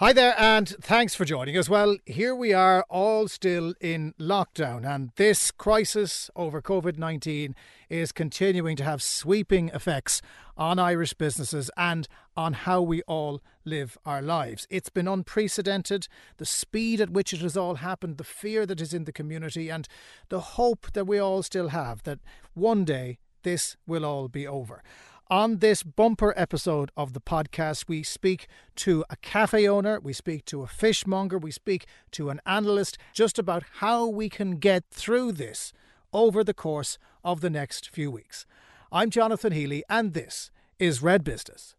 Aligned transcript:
Hi 0.00 0.14
there, 0.14 0.34
and 0.38 0.66
thanks 0.66 1.14
for 1.14 1.26
joining 1.26 1.58
us. 1.58 1.68
Well, 1.68 1.98
here 2.06 2.34
we 2.34 2.54
are, 2.54 2.86
all 2.88 3.28
still 3.28 3.74
in 3.82 4.14
lockdown, 4.18 4.82
and 4.82 5.10
this 5.16 5.50
crisis 5.50 6.30
over 6.34 6.62
COVID 6.62 6.96
19 6.96 7.54
is 7.90 8.10
continuing 8.10 8.76
to 8.76 8.84
have 8.84 9.02
sweeping 9.02 9.68
effects 9.74 10.22
on 10.56 10.78
Irish 10.78 11.12
businesses 11.12 11.70
and 11.76 12.08
on 12.34 12.54
how 12.54 12.80
we 12.80 13.02
all 13.02 13.42
live 13.66 13.98
our 14.06 14.22
lives. 14.22 14.66
It's 14.70 14.88
been 14.88 15.06
unprecedented, 15.06 16.08
the 16.38 16.46
speed 16.46 17.02
at 17.02 17.10
which 17.10 17.34
it 17.34 17.42
has 17.42 17.54
all 17.54 17.74
happened, 17.74 18.16
the 18.16 18.24
fear 18.24 18.64
that 18.64 18.80
is 18.80 18.94
in 18.94 19.04
the 19.04 19.12
community, 19.12 19.68
and 19.68 19.86
the 20.30 20.40
hope 20.40 20.92
that 20.94 21.06
we 21.06 21.18
all 21.18 21.42
still 21.42 21.68
have 21.68 22.04
that 22.04 22.20
one 22.54 22.86
day 22.86 23.18
this 23.42 23.76
will 23.86 24.06
all 24.06 24.28
be 24.28 24.46
over. 24.46 24.82
On 25.30 25.58
this 25.58 25.84
bumper 25.84 26.34
episode 26.36 26.90
of 26.96 27.12
the 27.12 27.20
podcast, 27.20 27.84
we 27.86 28.02
speak 28.02 28.48
to 28.74 29.04
a 29.08 29.14
cafe 29.14 29.68
owner, 29.68 30.00
we 30.00 30.12
speak 30.12 30.44
to 30.46 30.62
a 30.62 30.66
fishmonger, 30.66 31.38
we 31.38 31.52
speak 31.52 31.86
to 32.10 32.30
an 32.30 32.40
analyst 32.44 32.98
just 33.12 33.38
about 33.38 33.62
how 33.74 34.08
we 34.08 34.28
can 34.28 34.56
get 34.56 34.82
through 34.90 35.30
this 35.30 35.72
over 36.12 36.42
the 36.42 36.52
course 36.52 36.98
of 37.22 37.42
the 37.42 37.50
next 37.50 37.88
few 37.88 38.10
weeks. 38.10 38.44
I'm 38.90 39.08
Jonathan 39.08 39.52
Healy, 39.52 39.84
and 39.88 40.14
this 40.14 40.50
is 40.80 41.00
Red 41.00 41.22
Business. 41.22 41.76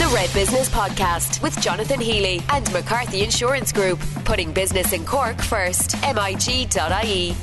The 0.00 0.10
Red 0.12 0.34
Business 0.34 0.68
Podcast 0.68 1.40
with 1.44 1.56
Jonathan 1.60 2.00
Healy 2.00 2.42
and 2.48 2.72
McCarthy 2.72 3.22
Insurance 3.22 3.70
Group, 3.70 4.00
putting 4.24 4.52
business 4.52 4.92
in 4.92 5.06
Cork 5.06 5.40
first. 5.40 5.94
MIG.ie. 6.02 7.36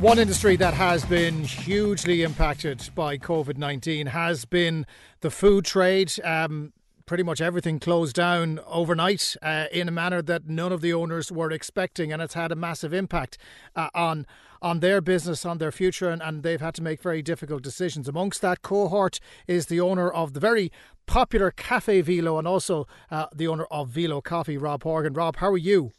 One 0.00 0.18
industry 0.18 0.56
that 0.56 0.74
has 0.74 1.06
been 1.06 1.42
hugely 1.42 2.22
impacted 2.22 2.90
by 2.94 3.16
COVID 3.16 3.56
19 3.56 4.08
has 4.08 4.44
been 4.44 4.84
the 5.20 5.30
food 5.30 5.64
trade. 5.64 6.12
Um, 6.22 6.74
pretty 7.06 7.22
much 7.22 7.40
everything 7.40 7.78
closed 7.78 8.14
down 8.14 8.60
overnight 8.66 9.36
uh, 9.40 9.66
in 9.72 9.88
a 9.88 9.90
manner 9.90 10.20
that 10.20 10.48
none 10.48 10.70
of 10.70 10.82
the 10.82 10.92
owners 10.92 11.32
were 11.32 11.50
expecting, 11.50 12.12
and 12.12 12.20
it's 12.20 12.34
had 12.34 12.52
a 12.52 12.56
massive 12.56 12.92
impact 12.92 13.38
uh, 13.74 13.88
on 13.94 14.26
on 14.60 14.80
their 14.80 15.00
business, 15.00 15.46
on 15.46 15.58
their 15.58 15.72
future, 15.72 16.10
and, 16.10 16.22
and 16.22 16.42
they've 16.42 16.60
had 16.60 16.74
to 16.74 16.82
make 16.82 17.00
very 17.00 17.22
difficult 17.22 17.62
decisions. 17.62 18.06
Amongst 18.06 18.42
that 18.42 18.60
cohort 18.60 19.18
is 19.46 19.66
the 19.66 19.80
owner 19.80 20.10
of 20.10 20.34
the 20.34 20.40
very 20.40 20.70
popular 21.06 21.50
Cafe 21.50 22.02
Velo 22.02 22.38
and 22.38 22.46
also 22.46 22.86
uh, 23.10 23.26
the 23.34 23.48
owner 23.48 23.64
of 23.70 23.88
Velo 23.88 24.20
Coffee, 24.20 24.58
Rob 24.58 24.82
Horgan. 24.82 25.14
Rob, 25.14 25.36
how 25.36 25.48
are 25.48 25.56
you? 25.56 25.92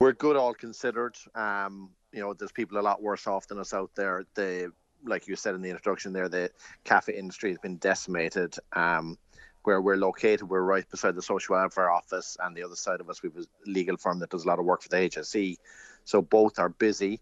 We're 0.00 0.12
good, 0.12 0.36
all 0.36 0.52
considered. 0.52 1.16
Um, 1.34 1.90
you 2.12 2.20
know, 2.20 2.34
there's 2.34 2.52
people 2.52 2.78
a 2.78 2.80
lot 2.80 3.02
worse 3.02 3.26
off 3.26 3.48
than 3.48 3.58
us 3.58 3.72
out 3.72 3.90
there. 3.94 4.24
The 4.34 4.72
like 5.04 5.26
you 5.26 5.34
said 5.34 5.54
in 5.54 5.62
the 5.62 5.70
introduction 5.70 6.12
there, 6.12 6.28
the 6.28 6.50
cafe 6.84 7.14
industry 7.14 7.50
has 7.50 7.58
been 7.58 7.76
decimated. 7.76 8.54
Um, 8.72 9.18
where 9.64 9.80
we're 9.80 9.96
located, 9.96 10.48
we're 10.48 10.60
right 10.60 10.88
beside 10.90 11.14
the 11.14 11.22
social 11.22 11.54
welfare 11.54 11.90
office, 11.90 12.36
and 12.42 12.56
the 12.56 12.64
other 12.64 12.74
side 12.74 13.00
of 13.00 13.08
us, 13.08 13.22
we 13.22 13.28
have 13.28 13.44
a 13.44 13.70
legal 13.70 13.96
firm 13.96 14.18
that 14.18 14.30
does 14.30 14.44
a 14.44 14.48
lot 14.48 14.58
of 14.58 14.64
work 14.64 14.82
for 14.82 14.88
the 14.88 14.96
HSE. 14.96 15.56
So 16.04 16.20
both 16.20 16.58
are 16.58 16.68
busy. 16.68 17.20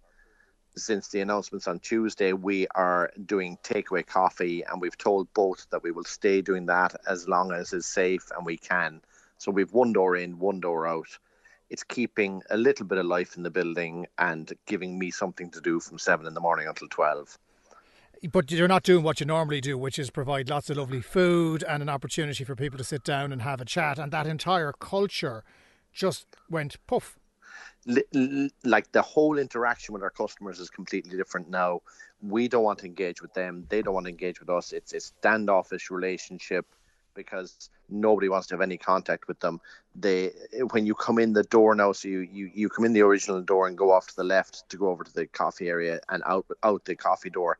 Since 0.76 1.08
the 1.08 1.20
announcements 1.20 1.68
on 1.68 1.80
Tuesday, 1.80 2.32
we 2.32 2.66
are 2.68 3.10
doing 3.26 3.58
takeaway 3.62 4.06
coffee, 4.06 4.62
and 4.64 4.80
we've 4.80 4.96
told 4.96 5.32
both 5.34 5.66
that 5.70 5.82
we 5.82 5.90
will 5.90 6.04
stay 6.04 6.40
doing 6.40 6.66
that 6.66 6.94
as 7.06 7.28
long 7.28 7.52
as 7.52 7.72
it's 7.72 7.86
safe 7.86 8.30
and 8.34 8.46
we 8.46 8.56
can. 8.56 9.02
So 9.36 9.50
we've 9.50 9.72
one 9.72 9.92
door 9.92 10.16
in, 10.16 10.38
one 10.38 10.60
door 10.60 10.86
out 10.86 11.18
it's 11.70 11.84
keeping 11.84 12.42
a 12.50 12.56
little 12.56 12.84
bit 12.84 12.98
of 12.98 13.06
life 13.06 13.36
in 13.36 13.42
the 13.42 13.50
building 13.50 14.06
and 14.18 14.52
giving 14.66 14.98
me 14.98 15.10
something 15.10 15.50
to 15.50 15.60
do 15.60 15.80
from 15.80 15.98
seven 15.98 16.26
in 16.26 16.34
the 16.34 16.40
morning 16.40 16.66
until 16.66 16.88
12 16.88 17.38
but 18.32 18.50
you're 18.50 18.68
not 18.68 18.82
doing 18.82 19.02
what 19.02 19.20
you 19.20 19.26
normally 19.26 19.60
do, 19.60 19.78
which 19.78 19.98
is 19.98 20.10
provide 20.10 20.48
lots 20.48 20.68
of 20.68 20.76
lovely 20.76 21.00
food 21.00 21.64
and 21.66 21.82
an 21.82 21.88
opportunity 21.88 22.44
for 22.44 22.54
people 22.54 22.76
to 22.76 22.84
sit 22.84 23.02
down 23.02 23.32
and 23.32 23.42
have 23.42 23.60
a 23.60 23.64
chat. 23.64 23.98
And 23.98 24.12
that 24.12 24.26
entire 24.26 24.72
culture 24.72 25.42
just 25.92 26.26
went 26.50 26.76
poof. 26.86 27.18
Like 28.62 28.92
the 28.92 29.02
whole 29.02 29.38
interaction 29.38 29.94
with 29.94 30.02
our 30.02 30.10
customers 30.10 30.60
is 30.60 30.68
completely 30.68 31.16
different 31.16 31.48
now. 31.48 31.80
We 32.20 32.46
don't 32.46 32.62
want 32.62 32.80
to 32.80 32.86
engage 32.86 33.22
with 33.22 33.32
them; 33.32 33.64
they 33.70 33.80
don't 33.80 33.94
want 33.94 34.04
to 34.04 34.10
engage 34.10 34.38
with 34.38 34.50
us. 34.50 34.72
It's 34.72 34.92
a 34.92 35.00
standoffish 35.00 35.90
relationship 35.90 36.66
because 37.14 37.70
nobody 37.90 38.28
wants 38.28 38.46
to 38.48 38.54
have 38.54 38.60
any 38.60 38.76
contact 38.76 39.28
with 39.28 39.40
them. 39.40 39.60
They 39.94 40.30
when 40.70 40.86
you 40.86 40.94
come 40.94 41.18
in 41.18 41.32
the 41.32 41.42
door 41.42 41.74
now, 41.74 41.92
so 41.92 42.08
you, 42.08 42.20
you, 42.20 42.50
you 42.54 42.68
come 42.68 42.84
in 42.84 42.92
the 42.92 43.02
original 43.02 43.40
door 43.42 43.66
and 43.66 43.76
go 43.76 43.90
off 43.92 44.06
to 44.08 44.16
the 44.16 44.24
left 44.24 44.68
to 44.70 44.76
go 44.76 44.88
over 44.88 45.04
to 45.04 45.12
the 45.12 45.26
coffee 45.26 45.68
area 45.68 46.00
and 46.08 46.22
out 46.26 46.46
out 46.62 46.84
the 46.84 46.96
coffee 46.96 47.30
door. 47.30 47.58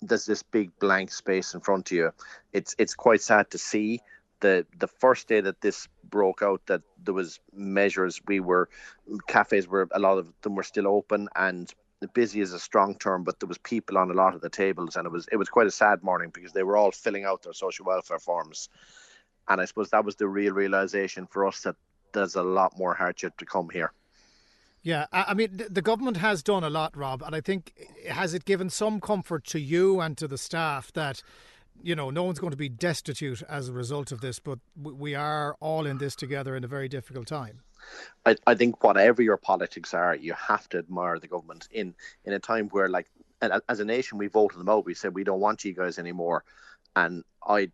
There's 0.00 0.26
this 0.26 0.42
big 0.42 0.76
blank 0.80 1.12
space 1.12 1.54
in 1.54 1.60
front 1.60 1.90
of 1.90 1.96
you. 1.96 2.10
It's 2.52 2.74
it's 2.78 2.94
quite 2.94 3.22
sad 3.22 3.50
to 3.50 3.58
see. 3.58 4.00
The 4.40 4.66
the 4.78 4.88
first 4.88 5.28
day 5.28 5.40
that 5.40 5.60
this 5.60 5.88
broke 6.04 6.42
out, 6.42 6.66
that 6.66 6.82
there 7.04 7.14
was 7.14 7.38
measures. 7.54 8.20
We 8.26 8.40
were 8.40 8.68
cafes 9.28 9.68
were 9.68 9.88
a 9.92 10.00
lot 10.00 10.18
of 10.18 10.32
them 10.42 10.56
were 10.56 10.64
still 10.64 10.88
open 10.88 11.28
and 11.36 11.72
busy 12.08 12.40
is 12.40 12.52
a 12.52 12.58
strong 12.58 12.96
term, 12.96 13.24
but 13.24 13.40
there 13.40 13.48
was 13.48 13.58
people 13.58 13.98
on 13.98 14.10
a 14.10 14.14
lot 14.14 14.34
of 14.34 14.40
the 14.40 14.50
tables, 14.50 14.96
and 14.96 15.06
it 15.06 15.12
was 15.12 15.28
it 15.32 15.36
was 15.36 15.48
quite 15.48 15.66
a 15.66 15.70
sad 15.70 16.02
morning 16.02 16.30
because 16.32 16.52
they 16.52 16.62
were 16.62 16.76
all 16.76 16.90
filling 16.90 17.24
out 17.24 17.42
their 17.42 17.52
social 17.52 17.86
welfare 17.86 18.18
forms, 18.18 18.68
and 19.48 19.60
I 19.60 19.64
suppose 19.64 19.90
that 19.90 20.04
was 20.04 20.16
the 20.16 20.28
real 20.28 20.52
realization 20.52 21.26
for 21.26 21.46
us 21.46 21.60
that 21.62 21.76
there's 22.12 22.36
a 22.36 22.42
lot 22.42 22.78
more 22.78 22.94
hardship 22.94 23.36
to 23.38 23.46
come 23.46 23.70
here. 23.70 23.92
Yeah, 24.82 25.06
I 25.12 25.34
mean 25.34 25.60
the 25.70 25.82
government 25.82 26.16
has 26.16 26.42
done 26.42 26.64
a 26.64 26.70
lot, 26.70 26.96
Rob, 26.96 27.22
and 27.22 27.36
I 27.36 27.40
think 27.40 27.72
has 28.10 28.34
it 28.34 28.44
given 28.44 28.68
some 28.68 29.00
comfort 29.00 29.44
to 29.46 29.60
you 29.60 30.00
and 30.00 30.18
to 30.18 30.26
the 30.26 30.38
staff 30.38 30.92
that 30.94 31.22
you 31.80 31.94
know 31.94 32.10
no 32.10 32.24
one's 32.24 32.40
going 32.40 32.50
to 32.50 32.56
be 32.56 32.68
destitute 32.68 33.42
as 33.48 33.68
a 33.68 33.72
result 33.72 34.10
of 34.10 34.20
this, 34.20 34.40
but 34.40 34.58
we 34.76 35.14
are 35.14 35.56
all 35.60 35.86
in 35.86 35.98
this 35.98 36.16
together 36.16 36.56
in 36.56 36.64
a 36.64 36.66
very 36.66 36.88
difficult 36.88 37.28
time. 37.28 37.60
I, 38.26 38.36
I 38.46 38.54
think 38.54 38.82
whatever 38.82 39.22
your 39.22 39.36
politics 39.36 39.94
are, 39.94 40.14
you 40.14 40.34
have 40.34 40.68
to 40.70 40.78
admire 40.78 41.18
the 41.18 41.28
government 41.28 41.68
in 41.70 41.94
in 42.24 42.32
a 42.32 42.38
time 42.40 42.68
where, 42.70 42.88
like, 42.88 43.08
as 43.68 43.80
a 43.80 43.84
nation, 43.84 44.18
we 44.18 44.26
voted 44.26 44.58
them 44.58 44.68
out. 44.68 44.84
We 44.84 44.94
said 44.94 45.14
we 45.14 45.24
don't 45.24 45.40
want 45.40 45.64
you 45.64 45.74
guys 45.74 45.98
anymore, 45.98 46.44
and 46.96 47.24
I 47.46 47.70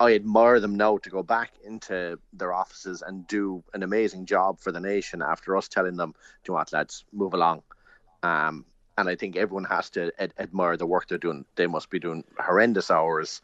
I 0.00 0.14
admire 0.14 0.60
them 0.60 0.76
now 0.76 0.98
to 0.98 1.10
go 1.10 1.22
back 1.22 1.52
into 1.64 2.18
their 2.32 2.52
offices 2.52 3.02
and 3.02 3.26
do 3.26 3.62
an 3.74 3.82
amazing 3.82 4.26
job 4.26 4.60
for 4.60 4.72
the 4.72 4.80
nation 4.80 5.22
after 5.22 5.56
us 5.56 5.68
telling 5.68 5.96
them, 5.96 6.12
"Do 6.12 6.50
you 6.50 6.54
want, 6.54 6.72
lads, 6.72 7.04
move 7.12 7.34
along." 7.34 7.62
Um, 8.22 8.64
and 8.98 9.08
I 9.08 9.16
think 9.16 9.36
everyone 9.36 9.64
has 9.64 9.90
to 9.90 10.12
ad- 10.18 10.34
admire 10.38 10.76
the 10.76 10.86
work 10.86 11.08
they're 11.08 11.18
doing. 11.18 11.44
They 11.56 11.66
must 11.66 11.90
be 11.90 11.98
doing 11.98 12.24
horrendous 12.38 12.90
hours. 12.90 13.42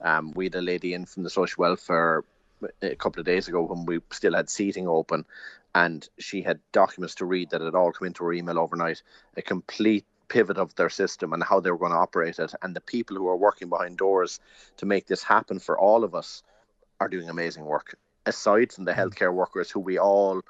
Um, 0.00 0.32
we 0.32 0.46
had 0.46 0.54
a 0.54 0.62
lady 0.62 0.94
in 0.94 1.06
from 1.06 1.22
the 1.22 1.30
social 1.30 1.60
welfare 1.60 2.24
a 2.82 2.96
couple 2.96 3.20
of 3.20 3.26
days 3.26 3.48
ago 3.48 3.62
when 3.62 3.84
we 3.84 4.00
still 4.10 4.34
had 4.34 4.48
seating 4.48 4.88
open, 4.88 5.26
and 5.74 6.08
she 6.18 6.42
had 6.42 6.60
documents 6.72 7.16
to 7.16 7.26
read 7.26 7.50
that 7.50 7.60
had 7.60 7.74
all 7.74 7.92
come 7.92 8.06
into 8.06 8.24
her 8.24 8.32
email 8.32 8.58
overnight. 8.58 9.02
A 9.36 9.42
complete 9.42 10.06
pivot 10.34 10.58
of 10.58 10.74
their 10.74 10.90
system 10.90 11.32
and 11.32 11.44
how 11.44 11.60
they 11.60 11.70
were 11.70 11.78
going 11.84 11.92
to 11.92 12.04
operate 12.06 12.40
it, 12.40 12.52
and 12.62 12.74
the 12.74 12.80
people 12.94 13.16
who 13.16 13.28
are 13.28 13.36
working 13.36 13.68
behind 13.68 13.96
doors 13.96 14.40
to 14.76 14.84
make 14.84 15.06
this 15.06 15.22
happen 15.22 15.60
for 15.60 15.78
all 15.78 16.02
of 16.02 16.12
us 16.20 16.42
are 17.00 17.08
doing 17.08 17.28
amazing 17.28 17.64
work. 17.64 17.96
Aside 18.26 18.72
from 18.72 18.84
the 18.84 18.92
mm. 18.92 18.98
healthcare 19.00 19.32
workers 19.32 19.70
who 19.70 19.78
we 19.78 19.96
all 19.96 20.42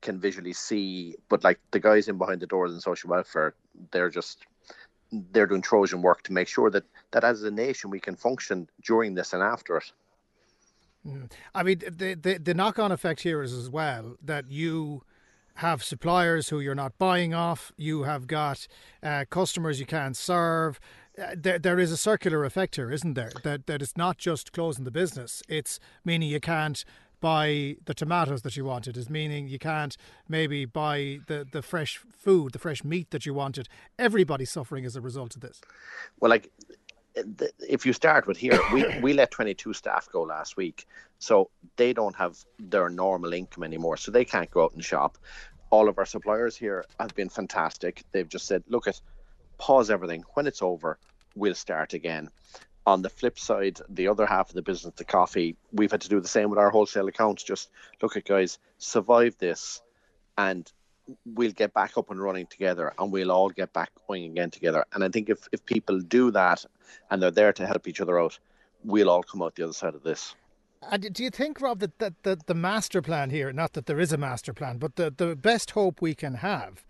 can 0.00 0.18
visually 0.18 0.54
see, 0.54 1.16
but 1.28 1.44
like 1.44 1.60
the 1.70 1.80
guys 1.80 2.08
in 2.08 2.16
behind 2.16 2.40
the 2.40 2.46
doors 2.46 2.72
in 2.72 2.80
social 2.80 3.10
welfare, 3.10 3.54
they're 3.90 4.08
just 4.20 4.38
they're 5.32 5.50
doing 5.52 5.60
Trojan 5.60 6.00
work 6.00 6.22
to 6.22 6.32
make 6.32 6.48
sure 6.48 6.70
that 6.70 6.84
that 7.10 7.24
as 7.24 7.42
a 7.42 7.50
nation 7.50 7.90
we 7.90 8.00
can 8.00 8.16
function 8.16 8.68
during 8.90 9.14
this 9.14 9.34
and 9.34 9.42
after 9.42 9.76
it. 9.76 9.92
Mm. 11.06 11.30
I 11.54 11.62
mean, 11.62 11.78
the, 11.78 12.14
the, 12.14 12.38
the 12.38 12.54
knock 12.54 12.78
on 12.78 12.90
effect 12.92 13.20
here 13.20 13.42
is 13.42 13.52
as 13.52 13.68
well 13.68 14.16
that 14.22 14.50
you 14.50 15.02
have 15.60 15.84
suppliers 15.84 16.48
who 16.48 16.58
you're 16.58 16.74
not 16.74 16.98
buying 16.98 17.34
off, 17.34 17.70
you 17.76 18.04
have 18.04 18.26
got 18.26 18.66
uh, 19.02 19.26
customers 19.28 19.78
you 19.78 19.84
can't 19.84 20.16
serve. 20.16 20.80
Uh, 21.20 21.34
there, 21.36 21.58
there 21.58 21.78
is 21.78 21.92
a 21.92 21.98
circular 21.98 22.44
effect 22.44 22.76
here, 22.76 22.90
isn't 22.90 23.12
there? 23.12 23.32
That 23.44 23.66
that 23.66 23.82
it's 23.82 23.96
not 23.96 24.16
just 24.16 24.52
closing 24.52 24.84
the 24.84 24.90
business; 24.90 25.42
it's 25.48 25.78
meaning 26.02 26.30
you 26.30 26.40
can't 26.40 26.82
buy 27.20 27.76
the 27.84 27.92
tomatoes 27.92 28.40
that 28.42 28.56
you 28.56 28.64
wanted. 28.64 28.96
Is 28.96 29.10
meaning 29.10 29.48
you 29.48 29.58
can't 29.58 29.96
maybe 30.28 30.64
buy 30.64 31.18
the 31.26 31.46
the 31.50 31.60
fresh 31.60 31.98
food, 31.98 32.52
the 32.52 32.58
fresh 32.58 32.82
meat 32.82 33.10
that 33.10 33.26
you 33.26 33.34
wanted. 33.34 33.68
Everybody's 33.98 34.50
suffering 34.50 34.86
as 34.86 34.96
a 34.96 35.02
result 35.02 35.34
of 35.36 35.42
this. 35.42 35.60
Well, 36.20 36.30
like 36.30 36.50
if 37.68 37.84
you 37.84 37.92
start 37.92 38.26
with 38.26 38.38
here, 38.38 38.58
we, 38.72 38.98
we 39.02 39.12
let 39.12 39.30
22 39.30 39.72
staff 39.72 40.08
go 40.10 40.22
last 40.22 40.56
week. 40.56 40.86
So 41.18 41.50
they 41.76 41.92
don't 41.92 42.16
have 42.16 42.38
their 42.58 42.88
normal 42.88 43.32
income 43.32 43.64
anymore. 43.64 43.96
So 43.96 44.10
they 44.10 44.24
can't 44.24 44.50
go 44.50 44.64
out 44.64 44.72
and 44.72 44.84
shop. 44.84 45.18
All 45.70 45.88
of 45.88 45.98
our 45.98 46.06
suppliers 46.06 46.56
here 46.56 46.84
have 46.98 47.14
been 47.14 47.28
fantastic. 47.28 48.02
They've 48.12 48.28
just 48.28 48.46
said, 48.46 48.64
look 48.68 48.88
at 48.88 49.00
pause 49.58 49.90
everything. 49.90 50.24
When 50.34 50.46
it's 50.46 50.62
over, 50.62 50.98
we'll 51.34 51.54
start 51.54 51.94
again. 51.94 52.30
On 52.86 53.02
the 53.02 53.10
flip 53.10 53.38
side, 53.38 53.78
the 53.88 54.08
other 54.08 54.26
half 54.26 54.48
of 54.48 54.54
the 54.54 54.62
business, 54.62 54.94
the 54.96 55.04
coffee, 55.04 55.56
we've 55.72 55.90
had 55.90 56.00
to 56.00 56.08
do 56.08 56.20
the 56.20 56.28
same 56.28 56.50
with 56.50 56.58
our 56.58 56.70
wholesale 56.70 57.08
accounts. 57.08 57.44
Just 57.44 57.70
look 58.02 58.16
at 58.16 58.24
guys, 58.24 58.58
survive 58.78 59.36
this 59.38 59.82
and 60.38 60.70
we'll 61.24 61.52
get 61.52 61.74
back 61.74 61.96
up 61.98 62.10
and 62.10 62.20
running 62.20 62.46
together 62.46 62.92
and 62.98 63.12
we'll 63.12 63.30
all 63.30 63.50
get 63.50 63.72
back 63.72 63.90
going 64.08 64.24
again 64.24 64.50
together. 64.50 64.84
And 64.92 65.04
I 65.04 65.08
think 65.08 65.28
if, 65.28 65.46
if 65.52 65.64
people 65.64 66.00
do 66.00 66.30
that 66.32 66.64
and 67.10 67.22
they're 67.22 67.30
there 67.30 67.52
to 67.52 67.66
help 67.66 67.86
each 67.86 68.00
other 68.00 68.18
out, 68.18 68.38
we'll 68.84 69.10
all 69.10 69.22
come 69.22 69.42
out 69.42 69.54
the 69.54 69.64
other 69.64 69.72
side 69.72 69.94
of 69.94 70.02
this. 70.02 70.34
Uh, 70.82 70.88
and 70.92 71.12
do 71.12 71.22
you 71.22 71.30
think, 71.30 71.60
Rob, 71.60 71.80
that, 71.80 71.98
that, 71.98 72.22
that 72.22 72.46
the 72.46 72.54
master 72.54 73.02
plan 73.02 73.30
here, 73.30 73.52
not 73.52 73.72
that 73.74 73.86
there 73.86 74.00
is 74.00 74.12
a 74.12 74.16
master 74.16 74.52
plan, 74.52 74.78
but 74.78 74.96
the, 74.96 75.10
the 75.10 75.36
best 75.36 75.72
hope 75.72 76.00
we 76.00 76.14
can 76.14 76.34
have 76.34 76.84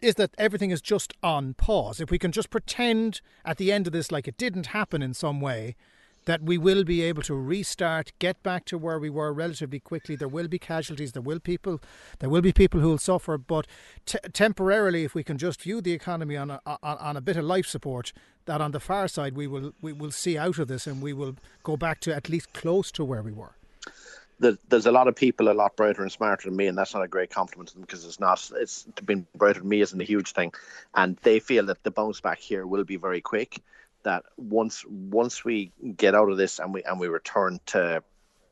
is 0.00 0.16
that 0.16 0.34
everything 0.36 0.70
is 0.70 0.80
just 0.80 1.12
on 1.22 1.54
pause? 1.54 2.00
If 2.00 2.10
we 2.10 2.18
can 2.18 2.32
just 2.32 2.50
pretend 2.50 3.20
at 3.44 3.56
the 3.56 3.70
end 3.70 3.86
of 3.86 3.92
this 3.92 4.10
like 4.10 4.26
it 4.26 4.36
didn't 4.36 4.66
happen 4.66 5.02
in 5.02 5.14
some 5.14 5.40
way, 5.40 5.76
that 6.24 6.42
we 6.42 6.58
will 6.58 6.84
be 6.84 7.02
able 7.02 7.22
to 7.22 7.34
restart, 7.34 8.12
get 8.18 8.42
back 8.42 8.64
to 8.66 8.78
where 8.78 8.98
we 8.98 9.10
were 9.10 9.32
relatively 9.32 9.80
quickly. 9.80 10.16
There 10.16 10.28
will 10.28 10.48
be 10.48 10.58
casualties, 10.58 11.12
there 11.12 11.22
will 11.22 11.40
people, 11.40 11.80
there 12.20 12.30
will 12.30 12.42
be 12.42 12.52
people 12.52 12.80
who 12.80 12.88
will 12.88 12.98
suffer, 12.98 13.38
but 13.38 13.66
t- 14.06 14.18
temporarily, 14.32 15.04
if 15.04 15.14
we 15.14 15.24
can 15.24 15.38
just 15.38 15.62
view 15.62 15.80
the 15.80 15.92
economy 15.92 16.36
on 16.36 16.50
a, 16.50 16.60
on, 16.66 16.78
on 16.82 17.16
a 17.16 17.20
bit 17.20 17.36
of 17.36 17.44
life 17.44 17.66
support, 17.66 18.12
that 18.46 18.60
on 18.60 18.72
the 18.72 18.80
far 18.80 19.08
side 19.08 19.34
we 19.34 19.46
will 19.46 19.72
we 19.80 19.92
will 19.92 20.10
see 20.10 20.36
out 20.36 20.58
of 20.58 20.68
this 20.68 20.86
and 20.86 21.00
we 21.00 21.12
will 21.12 21.36
go 21.62 21.76
back 21.76 22.00
to 22.00 22.14
at 22.14 22.28
least 22.28 22.52
close 22.52 22.90
to 22.92 23.04
where 23.04 23.22
we 23.22 23.32
were. 23.32 23.54
There's 24.68 24.86
a 24.86 24.90
lot 24.90 25.06
of 25.06 25.14
people 25.14 25.48
a 25.48 25.54
lot 25.54 25.76
brighter 25.76 26.02
and 26.02 26.10
smarter 26.10 26.48
than 26.48 26.56
me, 26.56 26.66
and 26.66 26.76
that's 26.76 26.94
not 26.94 27.04
a 27.04 27.06
great 27.06 27.30
compliment 27.30 27.68
to 27.68 27.74
them 27.74 27.82
because 27.82 28.04
it's 28.04 28.18
not. 28.18 28.50
It's 28.56 28.82
being 29.04 29.24
brighter 29.36 29.60
than 29.60 29.68
me 29.68 29.80
isn't 29.82 30.00
a 30.00 30.04
huge 30.04 30.32
thing, 30.32 30.52
and 30.96 31.16
they 31.22 31.38
feel 31.38 31.66
that 31.66 31.84
the 31.84 31.92
bounce 31.92 32.20
back 32.20 32.40
here 32.40 32.66
will 32.66 32.82
be 32.82 32.96
very 32.96 33.20
quick 33.20 33.62
that 34.02 34.24
once 34.36 34.84
once 34.88 35.44
we 35.44 35.72
get 35.96 36.14
out 36.14 36.30
of 36.30 36.36
this 36.36 36.58
and 36.58 36.72
we 36.74 36.82
and 36.84 36.98
we 37.00 37.08
return 37.08 37.60
to 37.66 38.02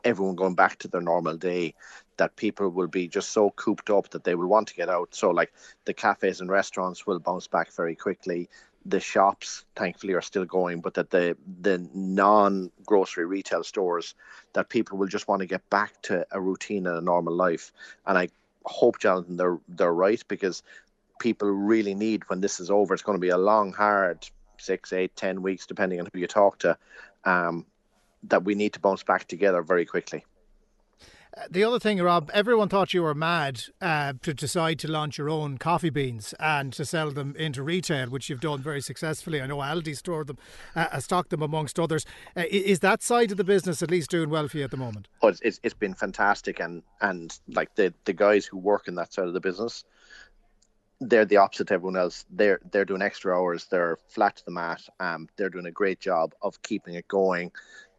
everyone 0.05 0.35
going 0.35 0.55
back 0.55 0.79
to 0.79 0.89
their 0.89 1.01
normal 1.01 1.37
day 1.37 1.75
that 2.17 2.37
people 2.37 2.69
will 2.69 2.89
be 2.89 3.09
just 3.09 3.31
so 3.31 3.51
cooped 3.51 3.91
up 3.91 4.09
that 4.11 4.25
they 4.25 4.35
will 4.35 4.47
want 4.47 4.69
to 4.69 4.75
get 4.75 4.89
out. 4.89 5.15
So 5.15 5.31
like 5.31 5.53
the 5.85 5.95
cafes 5.95 6.41
and 6.41 6.51
restaurants 6.51 7.07
will 7.07 7.19
bounce 7.19 7.47
back 7.47 7.73
very 7.73 7.95
quickly. 7.95 8.49
The 8.87 9.01
shops 9.01 9.65
thankfully 9.77 10.15
are 10.15 10.23
still 10.23 10.47
going 10.47 10.81
but 10.81 10.95
that 10.95 11.11
the 11.11 11.37
the 11.61 11.87
non 11.95 12.71
grocery 12.87 13.27
retail 13.27 13.63
stores 13.63 14.15
that 14.55 14.71
people 14.71 14.97
will 14.97 15.07
just 15.07 15.29
want 15.29 15.41
to 15.41 15.47
get 15.47 15.69
back 15.69 16.01
to 16.03 16.27
a 16.31 16.41
routine 16.41 16.87
and 16.87 16.97
a 16.97 17.03
normal 17.03 17.35
life. 17.35 17.73
And 18.07 18.17
i 18.17 18.29
hope 18.67 18.99
jonathan 18.99 19.39
they're 19.39 19.59
they're 19.69 19.93
right 19.93 20.23
because 20.29 20.63
people 21.19 21.49
really 21.49 21.95
need 21.95 22.29
when 22.29 22.41
this 22.41 22.61
is 22.61 22.71
over 22.71 22.93
it's 22.93 23.03
going 23.03 23.17
to 23.17 23.21
be 23.21 23.31
a 23.31 23.39
long 23.39 23.73
hard 23.73 24.29
six, 24.61 24.93
eight, 24.93 25.15
ten 25.17 25.43
weeks, 25.43 25.67
depending 25.67 26.01
on 26.01 26.09
who 26.13 26.19
you 26.19 26.27
talk 26.27 26.59
to, 26.61 26.77
um, 27.25 27.67
that 28.25 28.45
we 28.45 28.55
need 28.55 28.73
to 28.75 28.81
bounce 28.81 29.03
back 29.03 29.27
together 29.27 29.63
very 29.63 29.87
quickly. 29.87 30.25
Uh, 31.37 31.43
the 31.49 31.63
other 31.63 31.79
thing, 31.79 32.03
Rob, 32.03 32.29
everyone 32.35 32.69
thought 32.69 32.93
you 32.93 33.05
were 33.05 33.15
mad 33.15 33.63
uh, 33.81 34.15
to 34.23 34.35
decide 34.35 34.81
to 34.81 34.91
launch 34.91 35.17
your 35.17 35.31
own 35.31 35.59
coffee 35.59 35.89
beans 35.91 36.35
and 36.41 36.73
to 36.73 36.85
sell 36.85 37.13
them 37.13 37.37
into 37.39 37.63
retail, 37.63 38.09
which 38.09 38.29
you've 38.29 38.41
done 38.41 38.61
very 38.61 38.81
successfully. 38.81 39.41
I 39.41 39.47
know 39.47 39.59
Aldi 39.59 39.97
stored 39.97 40.27
them, 40.27 40.39
uh, 40.75 40.99
stocked 40.99 41.31
them 41.31 41.41
amongst 41.41 41.79
others. 41.79 42.05
Uh, 42.37 42.45
is 42.51 42.81
that 42.81 43.01
side 43.03 43.31
of 43.31 43.37
the 43.37 43.45
business 43.45 43.81
at 43.81 43.93
least 43.93 44.11
doing 44.11 44.29
well 44.29 44.49
for 44.49 44.59
you 44.59 44.65
at 44.65 44.73
the 44.73 44.77
moment? 44.77 45.07
Oh, 45.23 45.29
it's, 45.29 45.41
it's, 45.43 45.61
it's 45.63 45.75
been 45.75 45.95
fantastic, 45.95 46.59
and 46.59 46.83
and 47.01 47.39
like 47.47 47.77
the 47.77 47.95
the 48.07 48.13
guys 48.13 48.45
who 48.45 48.59
work 48.59 48.89
in 48.89 48.97
that 48.97 49.13
side 49.13 49.29
of 49.29 49.33
the 49.33 49.41
business, 49.41 49.85
they're 51.01 51.25
the 51.25 51.39
opposite 51.39 51.69
to 51.69 51.75
everyone 51.75 51.97
else. 51.97 52.25
They're 52.31 52.61
they're 52.71 52.85
doing 52.85 53.03
extra 53.03 53.37
hours. 53.37 53.67
They're 53.67 53.99
flat 54.09 54.37
to 54.37 54.45
the 54.45 54.51
mat. 54.51 54.83
Um, 54.99 55.29
they're 55.37 55.51
doing 55.51 55.67
a 55.67 55.71
great 55.71 56.01
job 56.01 56.35
of 56.43 56.61
keeping 56.63 56.95
it 56.95 57.09
going. 57.09 57.53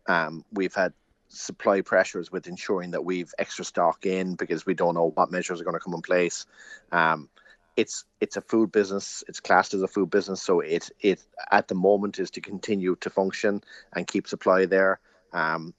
Um, 0.07 0.45
we've 0.51 0.74
had 0.74 0.94
supply 1.30 1.81
pressures 1.81 2.31
with 2.31 2.48
ensuring 2.48 2.92
that 2.92 3.06
we've 3.06 3.33
extra 3.39 3.65
stock 3.65 4.06
in 4.06 4.36
because 4.36 4.65
we 4.65 4.74
don't 4.74 4.95
know 4.95 5.12
what 5.15 5.31
measures 5.31 5.62
are 5.62 5.63
going 5.63 5.75
to 5.75 5.80
come 5.80 5.94
in 5.94 6.01
place. 6.01 6.45
Um, 6.92 7.30
it's 7.75 8.06
it's 8.19 8.38
a 8.38 8.42
food 8.42 8.71
business. 8.71 9.24
It's 9.27 9.39
classed 9.39 9.74
as 9.74 9.81
a 9.81 9.88
food 9.88 10.12
business, 10.12 10.42
so 10.44 10.59
it 10.59 10.92
it 11.00 11.24
at 11.51 11.68
the 11.68 11.75
moment 11.75 12.19
is 12.19 12.30
to 12.31 12.42
continue 12.42 12.95
to 12.98 13.09
function 13.09 13.63
and 13.95 14.06
keep 14.06 14.27
supply 14.27 14.65
there. 14.65 15.00
Um, 15.33 15.74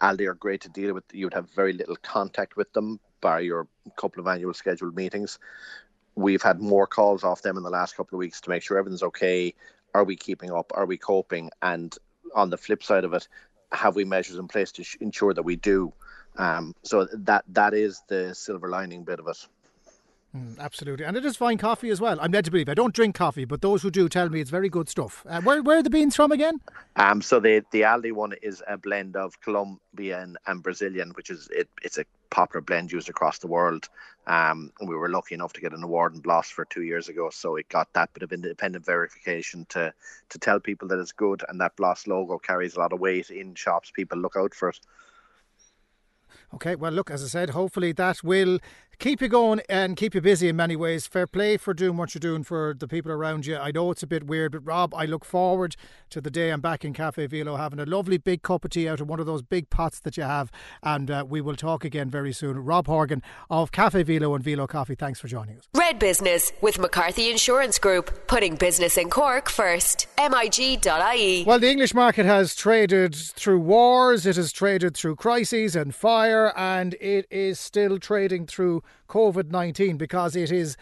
Aldi 0.00 0.28
are 0.28 0.34
great 0.34 0.62
to 0.62 0.68
deal 0.68 0.94
with. 0.94 1.04
You 1.12 1.26
would 1.26 1.34
have 1.34 1.50
very 1.50 1.72
little 1.72 1.96
contact 1.96 2.56
with 2.56 2.72
them 2.72 2.98
by 3.20 3.40
your 3.40 3.68
couple 3.96 4.20
of 4.20 4.28
annual 4.28 4.54
scheduled 4.54 4.94
meetings 4.94 5.38
we've 6.18 6.42
had 6.42 6.60
more 6.60 6.86
calls 6.86 7.22
off 7.22 7.42
them 7.42 7.56
in 7.56 7.62
the 7.62 7.70
last 7.70 7.96
couple 7.96 8.16
of 8.16 8.18
weeks 8.18 8.40
to 8.42 8.50
make 8.50 8.62
sure 8.62 8.76
everything's 8.76 9.02
okay. 9.02 9.54
Are 9.94 10.04
we 10.04 10.16
keeping 10.16 10.50
up? 10.50 10.72
Are 10.74 10.86
we 10.86 10.98
coping? 10.98 11.50
And 11.62 11.96
on 12.34 12.50
the 12.50 12.56
flip 12.56 12.82
side 12.82 13.04
of 13.04 13.14
it, 13.14 13.28
have 13.72 13.94
we 13.94 14.04
measures 14.04 14.36
in 14.36 14.48
place 14.48 14.72
to 14.72 14.84
sh- 14.84 14.96
ensure 15.00 15.32
that 15.32 15.44
we 15.44 15.56
do? 15.56 15.92
Um, 16.36 16.74
so 16.82 17.06
that 17.12 17.44
that 17.48 17.74
is 17.74 18.02
the 18.08 18.34
silver 18.34 18.68
lining 18.68 19.04
bit 19.04 19.20
of 19.20 19.28
it. 19.28 19.46
Mm, 20.36 20.58
absolutely, 20.58 21.06
and 21.06 21.16
it 21.16 21.24
is 21.24 21.36
fine 21.36 21.56
coffee 21.56 21.88
as 21.88 22.00
well. 22.00 22.18
I'm 22.20 22.30
led 22.30 22.44
to 22.44 22.50
believe. 22.50 22.68
I 22.68 22.74
don't 22.74 22.94
drink 22.94 23.14
coffee, 23.14 23.46
but 23.46 23.62
those 23.62 23.82
who 23.82 23.90
do 23.90 24.08
tell 24.08 24.28
me 24.28 24.40
it's 24.40 24.50
very 24.50 24.68
good 24.68 24.88
stuff. 24.88 25.24
Uh, 25.28 25.40
where 25.40 25.62
where 25.62 25.78
are 25.78 25.82
the 25.82 25.90
beans 25.90 26.14
from 26.14 26.32
again? 26.32 26.60
Um, 26.96 27.22
so 27.22 27.40
the 27.40 27.64
the 27.72 27.82
Aldi 27.82 28.12
one 28.12 28.34
is 28.42 28.62
a 28.68 28.76
blend 28.76 29.16
of 29.16 29.40
Colombian 29.40 30.36
and 30.46 30.62
Brazilian, 30.62 31.10
which 31.10 31.30
is 31.30 31.48
it, 31.50 31.68
it's 31.82 31.98
a 31.98 32.04
popular 32.30 32.60
blend 32.60 32.92
used 32.92 33.08
across 33.08 33.38
the 33.38 33.46
world. 33.46 33.88
Um, 34.26 34.72
we 34.86 34.94
were 34.94 35.08
lucky 35.08 35.34
enough 35.34 35.54
to 35.54 35.60
get 35.60 35.72
an 35.72 35.82
award 35.82 36.14
in 36.14 36.20
for 36.50 36.64
two 36.64 36.82
years 36.82 37.08
ago, 37.08 37.30
so 37.30 37.56
it 37.56 37.68
got 37.68 37.92
that 37.94 38.12
bit 38.12 38.22
of 38.22 38.32
independent 38.32 38.84
verification 38.84 39.66
to 39.70 39.92
to 40.28 40.38
tell 40.38 40.60
people 40.60 40.88
that 40.88 40.98
it's 40.98 41.12
good, 41.12 41.42
and 41.48 41.60
that 41.60 41.76
BLAS 41.76 42.06
logo 42.06 42.38
carries 42.38 42.76
a 42.76 42.80
lot 42.80 42.92
of 42.92 43.00
weight 43.00 43.30
in 43.30 43.54
shops. 43.54 43.90
People 43.90 44.18
look 44.18 44.36
out 44.36 44.54
for 44.54 44.68
it. 44.68 44.80
Okay, 46.54 46.76
well, 46.76 46.92
look, 46.92 47.10
as 47.10 47.22
I 47.22 47.28
said, 47.28 47.50
hopefully 47.50 47.92
that 47.92 48.22
will 48.22 48.58
keep 48.98 49.20
you 49.20 49.28
going 49.28 49.60
and 49.68 49.96
keep 49.96 50.12
you 50.12 50.20
busy 50.20 50.48
in 50.48 50.56
many 50.56 50.74
ways. 50.74 51.06
Fair 51.06 51.26
play 51.26 51.56
for 51.56 51.72
doing 51.72 51.96
what 51.96 52.14
you're 52.14 52.20
doing 52.20 52.42
for 52.42 52.74
the 52.76 52.88
people 52.88 53.12
around 53.12 53.46
you. 53.46 53.56
I 53.56 53.70
know 53.70 53.92
it's 53.92 54.02
a 54.02 54.08
bit 54.08 54.26
weird, 54.26 54.52
but 54.52 54.66
Rob, 54.66 54.92
I 54.92 55.04
look 55.04 55.24
forward 55.24 55.76
to 56.10 56.20
the 56.20 56.30
day 56.30 56.50
I'm 56.50 56.60
back 56.60 56.84
in 56.84 56.92
Cafe 56.92 57.26
Velo 57.28 57.56
having 57.56 57.78
a 57.78 57.86
lovely 57.86 58.18
big 58.18 58.42
cup 58.42 58.64
of 58.64 58.72
tea 58.72 58.88
out 58.88 59.00
of 59.00 59.08
one 59.08 59.20
of 59.20 59.26
those 59.26 59.42
big 59.42 59.70
pots 59.70 60.00
that 60.00 60.16
you 60.16 60.24
have, 60.24 60.50
and 60.82 61.10
uh, 61.10 61.24
we 61.28 61.40
will 61.40 61.54
talk 61.54 61.84
again 61.84 62.10
very 62.10 62.32
soon. 62.32 62.58
Rob 62.58 62.88
Horgan 62.88 63.22
of 63.48 63.70
Cafe 63.70 64.02
Velo 64.02 64.34
and 64.34 64.42
Velo 64.42 64.66
Coffee, 64.66 64.96
thanks 64.96 65.20
for 65.20 65.28
joining 65.28 65.58
us. 65.58 65.68
Red 65.74 66.00
Business 66.00 66.52
with 66.60 66.78
McCarthy 66.78 67.30
Insurance 67.30 67.78
Group, 67.78 68.26
putting 68.26 68.56
business 68.56 68.98
in 68.98 69.10
Cork 69.10 69.48
first. 69.48 70.08
MIG.ie. 70.18 71.44
Well, 71.44 71.60
the 71.60 71.70
English 71.70 71.94
market 71.94 72.26
has 72.26 72.56
traded 72.56 73.14
through 73.14 73.60
wars, 73.60 74.26
it 74.26 74.34
has 74.34 74.50
traded 74.50 74.96
through 74.96 75.14
crises 75.16 75.76
and 75.76 75.94
fire, 75.94 76.52
and 76.56 76.94
it 76.94 77.26
is 77.30 77.60
still 77.60 78.00
trading 78.00 78.46
through 78.46 78.82
COVID 79.08 79.50
19 79.50 79.96
because 79.96 80.36
it 80.36 80.50
is 80.50 80.76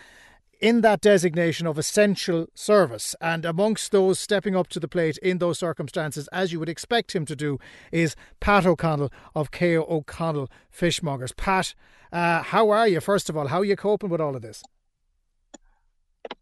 in 0.60 0.80
that 0.80 1.00
designation 1.00 1.66
of 1.66 1.78
essential 1.78 2.46
service. 2.54 3.14
And 3.20 3.44
amongst 3.44 3.92
those 3.92 4.18
stepping 4.18 4.56
up 4.56 4.68
to 4.68 4.80
the 4.80 4.88
plate 4.88 5.18
in 5.18 5.38
those 5.38 5.58
circumstances, 5.58 6.28
as 6.32 6.52
you 6.52 6.58
would 6.58 6.68
expect 6.68 7.14
him 7.14 7.26
to 7.26 7.36
do, 7.36 7.58
is 7.92 8.16
Pat 8.40 8.66
O'Connell 8.66 9.12
of 9.34 9.50
KO 9.50 9.86
O'Connell 9.88 10.50
Fishmongers. 10.70 11.36
Pat, 11.36 11.75
uh, 12.12 12.42
how 12.42 12.70
are 12.70 12.88
you, 12.88 13.00
first 13.00 13.28
of 13.28 13.36
all? 13.36 13.48
How 13.48 13.60
are 13.60 13.64
you 13.64 13.76
coping 13.76 14.10
with 14.10 14.20
all 14.20 14.36
of 14.36 14.42
this? 14.42 14.62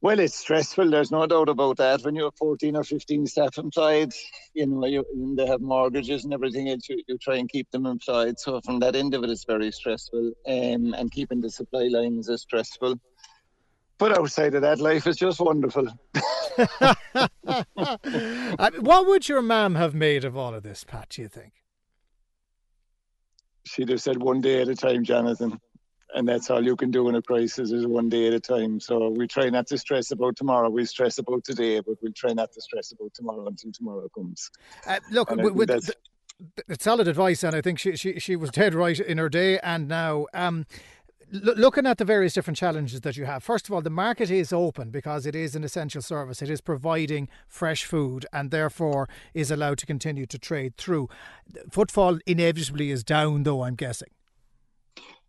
Well, 0.00 0.18
it's 0.18 0.36
stressful. 0.36 0.90
There's 0.90 1.10
no 1.10 1.26
doubt 1.26 1.48
about 1.48 1.78
that. 1.78 2.02
When 2.02 2.14
you 2.14 2.24
have 2.24 2.34
14 2.36 2.76
or 2.76 2.84
15 2.84 3.26
staff 3.26 3.58
employed, 3.58 4.12
you 4.52 4.66
know, 4.66 4.86
you, 4.86 5.04
they 5.36 5.46
have 5.46 5.60
mortgages 5.60 6.24
and 6.24 6.34
everything 6.34 6.68
else, 6.68 6.88
you, 6.88 7.02
you 7.06 7.18
try 7.18 7.36
and 7.36 7.48
keep 7.48 7.70
them 7.70 7.86
employed. 7.86 8.38
So 8.38 8.60
from 8.60 8.80
that 8.80 8.96
end 8.96 9.14
of 9.14 9.24
it, 9.24 9.30
it's 9.30 9.44
very 9.44 9.72
stressful. 9.72 10.32
Um, 10.46 10.94
and 10.94 11.10
keeping 11.10 11.40
the 11.40 11.50
supply 11.50 11.88
lines 11.90 12.28
is 12.28 12.42
stressful. 12.42 12.96
But 13.98 14.18
outside 14.18 14.54
of 14.54 14.62
that, 14.62 14.80
life 14.80 15.06
is 15.06 15.16
just 15.16 15.40
wonderful. 15.40 15.86
what 18.80 19.06
would 19.06 19.28
your 19.28 19.42
mum 19.42 19.76
have 19.76 19.94
made 19.94 20.24
of 20.24 20.36
all 20.36 20.54
of 20.54 20.62
this, 20.62 20.84
Pat, 20.84 21.08
do 21.10 21.22
you 21.22 21.28
think? 21.28 21.52
She'd 23.64 23.88
have 23.88 24.02
said 24.02 24.20
one 24.20 24.40
day 24.40 24.60
at 24.60 24.68
a 24.68 24.74
time, 24.74 25.04
Jonathan 25.04 25.58
and 26.14 26.28
that's 26.28 26.48
all 26.48 26.64
you 26.64 26.76
can 26.76 26.90
do 26.90 27.08
in 27.08 27.16
a 27.16 27.22
crisis 27.22 27.72
is 27.72 27.86
one 27.86 28.08
day 28.08 28.28
at 28.28 28.32
a 28.32 28.40
time. 28.40 28.80
So 28.80 29.10
we 29.10 29.26
try 29.26 29.50
not 29.50 29.66
to 29.68 29.78
stress 29.78 30.12
about 30.12 30.36
tomorrow. 30.36 30.70
We 30.70 30.84
stress 30.84 31.18
about 31.18 31.44
today, 31.44 31.80
but 31.80 31.96
we 32.02 32.12
try 32.12 32.32
not 32.32 32.52
to 32.52 32.60
stress 32.60 32.92
about 32.92 33.12
tomorrow 33.14 33.46
until 33.46 33.72
tomorrow 33.72 34.08
comes. 34.14 34.50
Uh, 34.86 35.00
look, 35.10 35.30
with, 35.30 35.68
the, 35.68 35.94
solid 36.78 37.08
advice, 37.08 37.42
and 37.42 37.54
I 37.54 37.60
think 37.60 37.78
she, 37.78 37.96
she 37.96 38.18
she 38.18 38.36
was 38.36 38.50
dead 38.50 38.74
right 38.74 38.98
in 38.98 39.18
her 39.18 39.28
day 39.28 39.58
and 39.58 39.88
now. 39.88 40.26
Um, 40.32 40.66
looking 41.30 41.84
at 41.84 41.98
the 41.98 42.04
various 42.04 42.32
different 42.32 42.56
challenges 42.56 43.00
that 43.00 43.16
you 43.16 43.24
have, 43.24 43.42
first 43.42 43.66
of 43.66 43.74
all, 43.74 43.82
the 43.82 43.90
market 43.90 44.30
is 44.30 44.52
open 44.52 44.90
because 44.90 45.26
it 45.26 45.34
is 45.34 45.56
an 45.56 45.64
essential 45.64 46.02
service. 46.02 46.42
It 46.42 46.50
is 46.50 46.60
providing 46.60 47.28
fresh 47.48 47.84
food 47.84 48.24
and 48.32 48.52
therefore 48.52 49.08
is 49.32 49.50
allowed 49.50 49.78
to 49.78 49.86
continue 49.86 50.26
to 50.26 50.38
trade 50.38 50.76
through. 50.76 51.08
Footfall 51.72 52.18
inevitably 52.26 52.92
is 52.92 53.02
down, 53.02 53.42
though, 53.42 53.64
I'm 53.64 53.74
guessing. 53.74 54.10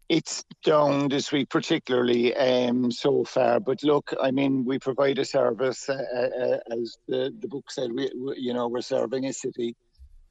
It's 0.08 0.44
down 0.64 1.10
this 1.10 1.32
week, 1.32 1.50
particularly 1.50 2.36
um, 2.36 2.92
so 2.92 3.24
far. 3.24 3.60
But 3.60 3.82
look, 3.84 4.14
I 4.22 4.30
mean, 4.30 4.64
we 4.64 4.78
provide 4.78 5.18
a 5.18 5.26
service, 5.26 5.90
uh, 5.90 5.94
uh, 5.94 6.44
uh, 6.44 6.58
as 6.80 6.98
the, 7.08 7.34
the 7.40 7.48
book 7.48 7.72
said. 7.72 7.92
We, 7.92 8.12
we, 8.16 8.36
you 8.38 8.54
know, 8.54 8.68
we're 8.68 8.82
serving 8.82 9.26
a 9.26 9.34
city. 9.34 9.76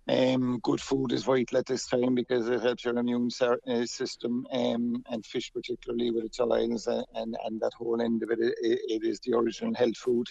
Um, 0.06 0.60
good 0.62 0.80
food 0.80 1.10
is 1.12 1.24
vital 1.24 1.58
at 1.58 1.66
this 1.66 1.86
time 1.86 2.14
because 2.14 2.48
it 2.48 2.62
helps 2.62 2.84
your 2.84 2.96
immune 2.96 3.30
ser- 3.30 3.58
uh, 3.66 3.84
system, 3.86 4.46
um, 4.52 5.02
and 5.10 5.26
fish 5.26 5.50
particularly 5.52 6.12
with 6.12 6.24
its 6.26 6.38
oils 6.38 6.86
and, 6.86 7.04
and, 7.14 7.36
and 7.44 7.60
that 7.60 7.72
whole 7.76 8.00
end 8.00 8.22
of 8.22 8.30
it, 8.30 8.38
it, 8.40 8.54
it 8.60 9.02
is 9.02 9.18
the 9.20 9.34
original 9.34 9.74
health 9.74 9.96
food. 9.96 10.26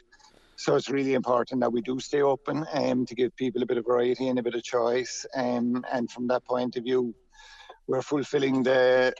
So 0.56 0.76
it's 0.76 0.90
really 0.90 1.16
important 1.16 1.60
that 1.62 1.74
we 1.74 1.82
do 1.82 2.00
stay 2.00 2.22
open 2.22 2.66
um, 2.72 3.06
to 3.08 3.16
give 3.16 3.36
people 3.36 3.64
a 3.64 3.66
bit 3.66 3.78
of 3.78 3.86
variety 3.86 4.30
and 4.30 4.40
a 4.40 4.44
bit 4.44 4.56
of 4.56 4.64
choice. 4.64 5.26
Um, 5.36 5.84
and 5.92 6.10
from 6.10 6.28
that 6.28 6.46
point 6.46 6.78
of 6.78 6.84
view, 6.84 7.14
we're 7.88 8.02
fulfilling 8.02 8.64
the 8.64 9.14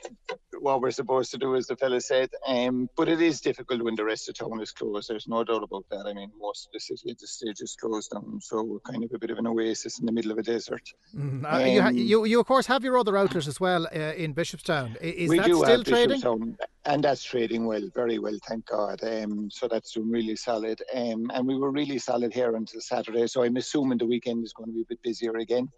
what 0.60 0.80
we're 0.80 0.90
supposed 0.90 1.30
to 1.32 1.38
do, 1.38 1.54
as 1.56 1.66
the 1.66 1.76
fella 1.76 2.00
said. 2.00 2.30
Um, 2.46 2.88
but 2.96 3.08
it 3.08 3.20
is 3.20 3.40
difficult 3.40 3.82
when 3.82 3.94
the 3.94 4.04
rest 4.04 4.28
of 4.28 4.36
town 4.36 4.60
is 4.60 4.72
closed. 4.72 5.10
There's 5.10 5.28
no 5.28 5.44
doubt 5.44 5.62
about 5.62 5.84
that. 5.90 6.06
I 6.06 6.14
mean, 6.14 6.30
most 6.40 6.66
of 6.66 6.72
the 6.72 6.80
city 6.80 7.10
at 7.10 7.18
this 7.18 7.32
stage 7.32 7.60
is 7.60 7.76
closed 7.78 8.10
down, 8.12 8.40
so 8.40 8.62
we're 8.62 8.78
kind 8.80 9.04
of 9.04 9.10
a 9.12 9.18
bit 9.18 9.30
of 9.30 9.38
an 9.38 9.46
oasis 9.46 9.98
in 9.98 10.06
the 10.06 10.12
middle 10.12 10.32
of 10.32 10.38
a 10.38 10.42
desert. 10.42 10.88
Mm, 11.14 11.44
uh, 11.44 11.58
you, 11.58 11.82
ha- 11.82 11.88
um, 11.88 11.96
you, 11.96 12.24
you, 12.24 12.40
of 12.40 12.46
course, 12.46 12.66
have 12.66 12.82
your 12.84 12.96
other 12.98 13.16
outlets 13.16 13.48
as 13.48 13.60
well 13.60 13.86
uh, 13.86 14.14
in 14.14 14.34
Bishopstown. 14.34 14.96
Is 15.00 15.28
we 15.28 15.38
that 15.38 15.46
do 15.46 15.62
still 15.62 15.84
trading? 15.84 16.20
Bishopstown, 16.20 16.56
and 16.86 17.02
that's 17.02 17.22
trading 17.22 17.66
well, 17.66 17.88
very 17.94 18.18
well, 18.18 18.36
thank 18.46 18.66
God. 18.66 19.02
Um, 19.02 19.50
so 19.50 19.68
that's 19.68 19.92
doing 19.92 20.10
really 20.10 20.36
solid. 20.36 20.82
Um, 20.94 21.30
and 21.32 21.46
we 21.46 21.56
were 21.56 21.70
really 21.70 21.98
solid 21.98 22.32
here 22.34 22.54
until 22.56 22.80
Saturday. 22.80 23.26
So 23.26 23.42
I'm 23.42 23.56
assuming 23.56 23.98
the 23.98 24.06
weekend 24.06 24.44
is 24.44 24.52
going 24.52 24.68
to 24.68 24.74
be 24.74 24.82
a 24.82 24.86
bit 24.88 25.02
busier 25.02 25.36
again. 25.36 25.70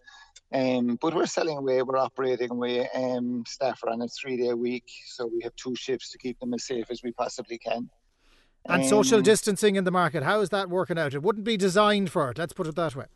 Um, 0.53 0.99
but 1.01 1.15
we're 1.15 1.27
selling 1.27 1.59
away, 1.59 1.83
we're 1.83 1.99
operating 1.99 2.51
away. 2.51 2.89
Um, 2.95 3.45
staff 3.47 3.83
are 3.85 3.91
on 3.91 4.03
a 4.03 4.09
three 4.09 4.37
day 4.37 4.53
week, 4.53 4.85
so 5.07 5.27
we 5.27 5.41
have 5.43 5.55
two 5.57 5.75
shifts 5.77 6.11
to 6.13 6.19
keep 6.19 6.39
them 6.41 6.55
as 6.55 6.67
safe 6.67 6.87
as 6.91 7.03
we 7.03 7.13
possibly 7.13 7.59
can. 7.59 7.89
And 8.69 8.83
um, 8.83 8.89
social 8.89 9.21
distancing 9.21 9.77
in 9.77 9.85
the 9.85 9.91
market, 9.93 10.25
how 10.25 10.41
is 10.41 10.49
that 10.51 10.69
working 10.69 10.99
out? 10.99 11.15
It 11.15 11.23
wouldn't 11.23 11.45
be 11.45 11.57
designed 11.57 12.11
for 12.11 12.31
it, 12.31 12.39
let's 12.39 12.53
put 12.53 12.67
it 12.67 12.75
that 12.75 12.97
way. 12.97 13.07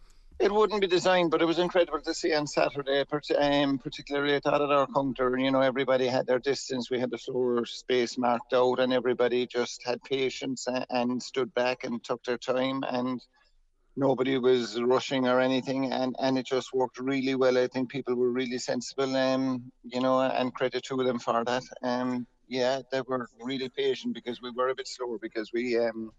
It 0.40 0.50
wouldn't 0.50 0.80
be 0.80 0.86
designed, 0.86 1.30
but 1.30 1.42
it 1.42 1.44
was 1.44 1.58
incredible 1.58 2.00
to 2.00 2.14
see 2.14 2.32
on 2.32 2.46
Saturday, 2.46 3.04
um, 3.38 3.78
particularly 3.78 4.36
at 4.36 4.46
our 4.46 4.86
counter. 4.86 5.36
You 5.36 5.50
know, 5.50 5.60
everybody 5.60 6.06
had 6.06 6.26
their 6.26 6.38
distance. 6.38 6.90
We 6.90 6.98
had 6.98 7.10
the 7.10 7.18
floor 7.18 7.66
space 7.66 8.16
marked 8.16 8.54
out, 8.54 8.80
and 8.80 8.90
everybody 8.90 9.46
just 9.46 9.82
had 9.84 10.02
patience 10.02 10.66
and 10.66 11.22
stood 11.22 11.52
back 11.52 11.84
and 11.84 12.02
took 12.02 12.24
their 12.24 12.38
time. 12.38 12.82
And 12.88 13.20
nobody 13.96 14.38
was 14.38 14.80
rushing 14.80 15.28
or 15.28 15.40
anything, 15.40 15.92
and, 15.92 16.16
and 16.18 16.38
it 16.38 16.46
just 16.46 16.72
worked 16.72 16.98
really 16.98 17.34
well. 17.34 17.58
I 17.58 17.66
think 17.66 17.90
people 17.90 18.14
were 18.14 18.30
really 18.30 18.58
sensible, 18.58 19.14
um, 19.16 19.70
you 19.84 20.00
know, 20.00 20.20
and 20.22 20.54
credit 20.54 20.84
to 20.84 20.96
them 21.04 21.18
for 21.18 21.44
that. 21.44 21.64
Um, 21.82 22.26
yeah, 22.48 22.80
they 22.90 23.02
were 23.02 23.28
really 23.42 23.68
patient 23.68 24.14
because 24.14 24.40
we 24.40 24.50
were 24.52 24.70
a 24.70 24.74
bit 24.74 24.88
slower 24.88 25.18
because 25.20 25.52
we 25.52 25.78
um, 25.78 26.12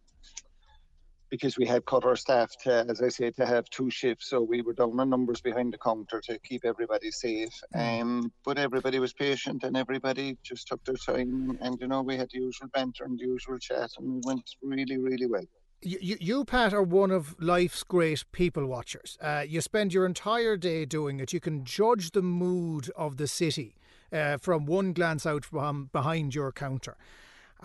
because 1.31 1.57
we 1.57 1.65
had 1.65 1.85
cut 1.85 2.05
our 2.05 2.15
staff 2.15 2.51
to, 2.63 2.85
as 2.88 3.01
I 3.01 3.09
say, 3.09 3.31
to 3.31 3.45
have 3.45 3.67
two 3.69 3.89
shifts, 3.89 4.29
so 4.29 4.41
we 4.41 4.61
were 4.61 4.73
down 4.73 5.00
on 5.00 5.09
numbers 5.09 5.41
behind 5.41 5.73
the 5.73 5.79
counter 5.79 6.21
to 6.21 6.38
keep 6.39 6.63
everybody 6.65 7.09
safe. 7.09 7.59
Mm. 7.73 8.01
Um, 8.01 8.33
but 8.45 8.59
everybody 8.59 9.00
was 9.00 9.13
patient 9.13 9.63
and 9.63 9.75
everybody 9.75 10.38
just 10.43 10.67
took 10.67 10.83
their 10.85 10.95
time, 10.95 11.57
and 11.61 11.77
you 11.81 11.88
know, 11.88 12.03
we 12.03 12.17
had 12.17 12.29
the 12.31 12.39
usual 12.39 12.67
banter 12.73 13.05
and 13.05 13.17
the 13.17 13.25
usual 13.25 13.57
chat, 13.57 13.89
and 13.97 14.17
it 14.17 14.27
went 14.27 14.47
really, 14.61 15.00
really 15.00 15.25
well 15.25 15.47
you, 15.81 16.17
you, 16.19 16.45
Pat, 16.45 16.73
are 16.73 16.83
one 16.83 17.11
of 17.11 17.35
life's 17.39 17.83
great 17.83 18.23
people 18.31 18.65
watchers. 18.67 19.17
Uh, 19.21 19.43
you 19.47 19.61
spend 19.61 19.93
your 19.93 20.05
entire 20.05 20.55
day 20.55 20.85
doing 20.85 21.19
it. 21.19 21.33
You 21.33 21.39
can 21.39 21.65
judge 21.65 22.11
the 22.11 22.21
mood 22.21 22.91
of 22.95 23.17
the 23.17 23.27
city 23.27 23.75
uh, 24.11 24.38
from 24.38 24.65
one 24.65 24.93
glance 24.93 25.25
out 25.25 25.45
from 25.45 25.89
behind 25.91 26.35
your 26.35 26.51
counter. 26.51 26.97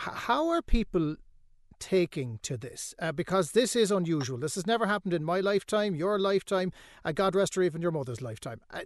H- 0.01 0.15
how 0.15 0.49
are 0.49 0.63
people 0.63 1.17
taking 1.79 2.39
to 2.43 2.57
this? 2.57 2.95
Uh, 2.99 3.13
because 3.13 3.53
this 3.53 3.77
is 3.77 3.91
unusual. 3.91 4.39
This 4.39 4.55
has 4.55 4.67
never 4.67 4.87
happened 4.87 5.15
in 5.15 5.25
my 5.25 5.41
lifetime, 5.41 5.95
your 5.95 6.19
lifetime, 6.19 6.73
uh, 7.05 7.13
God 7.13 7.35
rest 7.35 7.55
her, 7.55 7.63
even 7.63 7.83
your 7.83 7.91
mother's 7.91 8.23
lifetime. 8.23 8.61
Uh, 8.71 8.81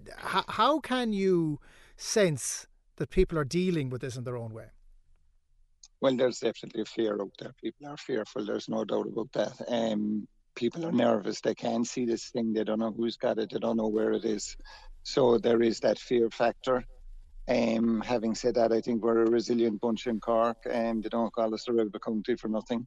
how 0.48 0.80
can 0.80 1.12
you 1.12 1.60
sense 1.96 2.66
that 2.96 3.10
people 3.10 3.38
are 3.38 3.44
dealing 3.44 3.90
with 3.90 4.00
this 4.00 4.16
in 4.16 4.24
their 4.24 4.36
own 4.36 4.52
way? 4.52 4.66
Well, 6.00 6.16
there's 6.16 6.38
definitely 6.38 6.82
a 6.82 6.86
fear 6.86 7.20
out 7.20 7.32
there. 7.38 7.52
People 7.62 7.88
are 7.88 7.96
fearful. 7.96 8.44
There's 8.44 8.68
no 8.68 8.84
doubt 8.84 9.06
about 9.06 9.32
that. 9.32 9.52
Um, 9.68 10.26
people 10.54 10.86
are 10.86 10.92
nervous. 10.92 11.40
They 11.40 11.54
can't 11.54 11.86
see 11.86 12.06
this 12.06 12.30
thing. 12.30 12.52
They 12.52 12.64
don't 12.64 12.78
know 12.78 12.92
who's 12.92 13.16
got 13.16 13.38
it. 13.38 13.50
They 13.52 13.58
don't 13.58 13.76
know 13.76 13.88
where 13.88 14.12
it 14.12 14.24
is. 14.24 14.56
So 15.02 15.38
there 15.38 15.62
is 15.62 15.80
that 15.80 15.98
fear 15.98 16.30
factor. 16.30 16.84
Um, 17.50 18.00
having 18.00 18.36
said 18.36 18.54
that, 18.54 18.72
I 18.72 18.80
think 18.80 19.02
we're 19.02 19.24
a 19.24 19.30
resilient 19.30 19.80
bunch 19.80 20.06
in 20.06 20.20
Cork, 20.20 20.58
and 20.70 20.90
um, 20.90 21.00
they 21.00 21.08
don't 21.08 21.32
call 21.32 21.52
us 21.52 21.64
the 21.64 21.72
rebel 21.72 21.98
county 21.98 22.36
for 22.36 22.46
nothing. 22.46 22.86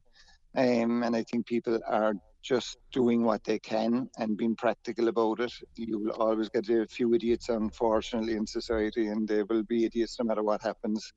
Um, 0.56 1.02
and 1.02 1.14
I 1.14 1.22
think 1.24 1.46
people 1.46 1.78
are 1.86 2.14
just 2.42 2.78
doing 2.90 3.24
what 3.24 3.44
they 3.44 3.58
can 3.58 4.08
and 4.16 4.38
being 4.38 4.56
practical 4.56 5.08
about 5.08 5.40
it. 5.40 5.52
You 5.76 5.98
will 5.98 6.12
always 6.12 6.48
get 6.48 6.68
a 6.70 6.86
few 6.86 7.12
idiots, 7.12 7.50
unfortunately, 7.50 8.36
in 8.36 8.46
society, 8.46 9.08
and 9.08 9.28
they 9.28 9.42
will 9.42 9.64
be 9.64 9.84
idiots 9.84 10.16
no 10.18 10.24
matter 10.24 10.42
what 10.42 10.62
happens. 10.62 11.12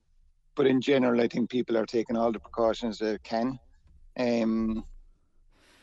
But 0.54 0.66
in 0.66 0.80
general, 0.82 1.20
I 1.20 1.28
think 1.28 1.48
people 1.48 1.78
are 1.78 1.86
taking 1.86 2.16
all 2.16 2.32
the 2.32 2.40
precautions 2.40 2.98
they 2.98 3.16
can. 3.24 3.58
Um, 4.18 4.84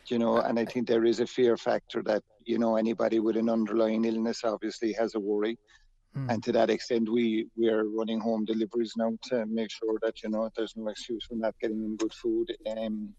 you 0.08 0.20
know, 0.20 0.38
and 0.38 0.60
I 0.60 0.66
think 0.66 0.88
there 0.88 1.06
is 1.06 1.20
a 1.20 1.26
fear 1.26 1.58
factor 1.58 2.04
that, 2.04 2.22
you 2.44 2.60
know, 2.60 2.76
anybody 2.76 3.20
with 3.20 3.38
an 3.38 3.50
underlying 3.50 4.06
illness 4.06 4.44
obviously 4.44 4.94
has 4.94 5.16
a 5.16 5.20
worry. 5.20 5.58
Mm. 6.18 6.34
And 6.34 6.44
to 6.44 6.52
that 6.54 6.70
extent, 6.70 7.10
we, 7.10 7.48
we 7.58 7.70
are 7.70 7.86
running 7.86 8.20
home 8.20 8.46
deliveries 8.46 8.94
now 8.98 9.18
to 9.30 9.46
make 9.46 9.70
sure 9.72 9.98
that, 10.02 10.24
you 10.24 10.30
know, 10.30 10.50
there's 10.56 10.76
no 10.76 10.88
excuse 10.88 11.26
for 11.28 11.36
not 11.36 11.56
getting 11.60 11.84
in 11.84 11.96
good 11.98 12.14
food. 12.14 12.56
Um, 12.78 13.14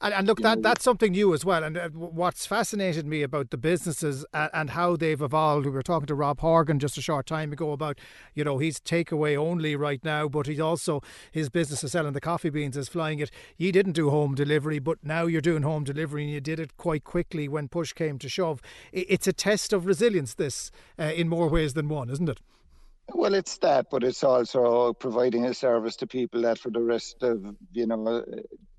and, 0.00 0.14
and 0.14 0.26
look, 0.26 0.40
that 0.42 0.62
that's 0.62 0.84
something 0.84 1.12
new 1.12 1.34
as 1.34 1.44
well. 1.44 1.64
And 1.64 1.76
uh, 1.76 1.88
what's 1.90 2.46
fascinated 2.46 3.06
me 3.06 3.22
about 3.22 3.50
the 3.50 3.56
businesses 3.56 4.24
and, 4.32 4.50
and, 4.52 4.70
how 4.70 4.96
they've 4.96 5.20
evolved. 5.20 5.66
We 5.66 5.72
were 5.72 5.82
talking 5.82 6.06
to 6.06 6.14
Rob 6.14 6.40
Horgan 6.40 6.78
just 6.78 6.98
a 6.98 7.02
short 7.02 7.26
time 7.26 7.52
ago 7.52 7.72
about, 7.72 7.98
you 8.34 8.44
know, 8.44 8.58
he's 8.58 8.78
takeaway 8.80 9.36
only 9.36 9.76
right 9.76 10.04
now, 10.04 10.28
but 10.28 10.46
he's 10.46 10.60
also 10.60 11.02
his 11.32 11.48
business 11.48 11.82
is 11.82 11.92
selling 11.92 12.12
the 12.12 12.20
coffee 12.20 12.50
beans 12.50 12.76
is 12.76 12.88
flying 12.88 13.18
it. 13.18 13.30
You 13.56 13.72
didn't 13.72 13.92
do 13.92 14.10
home 14.10 14.34
delivery, 14.34 14.78
but 14.78 14.98
now 15.02 15.26
you're 15.26 15.40
doing 15.40 15.62
home 15.62 15.84
delivery, 15.84 16.24
and 16.24 16.32
you 16.32 16.40
did 16.40 16.60
it 16.60 16.76
quite 16.76 17.04
quickly 17.04 17.48
when 17.48 17.68
push 17.68 17.92
came 17.92 18.18
to 18.18 18.28
shove. 18.28 18.60
It's 18.92 19.26
a 19.26 19.32
test 19.32 19.72
of 19.72 19.86
resilience. 19.86 20.34
This, 20.34 20.70
uh, 20.98 21.04
in 21.04 21.28
more 21.28 21.48
ways 21.48 21.74
than 21.74 21.88
one, 21.88 22.10
isn't 22.10 22.28
it? 22.28 22.40
Well, 23.14 23.34
it's 23.34 23.56
that, 23.58 23.86
but 23.90 24.04
it's 24.04 24.22
also 24.22 24.92
providing 24.92 25.46
a 25.46 25.54
service 25.54 25.96
to 25.96 26.06
people 26.06 26.42
that 26.42 26.58
for 26.58 26.70
the 26.70 26.82
rest 26.82 27.22
of 27.22 27.56
you 27.72 27.86
know 27.86 28.22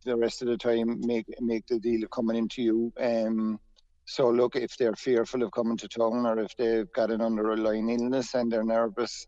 the 0.06 0.16
rest 0.16 0.42
of 0.42 0.48
the 0.48 0.58
time 0.58 1.00
make 1.02 1.26
make 1.40 1.66
the 1.68 1.80
deal 1.80 2.04
of 2.04 2.12
coming 2.12 2.38
into 2.38 2.62
you. 2.62 2.94
Um, 3.00 3.60
so 4.06 4.30
look, 4.30 4.56
if 4.56 4.76
they're 4.78 4.96
fearful 4.96 5.44
of 5.44 5.52
coming 5.52 5.78
to 5.78 5.88
town 5.88 6.26
or 6.26 6.40
if 6.40 6.56
they've 6.58 6.92
got 6.94 7.12
an 7.12 7.22
underlying 7.22 7.90
illness 7.90 8.34
and 8.34 8.52
they're 8.52 8.64
nervous, 8.64 9.28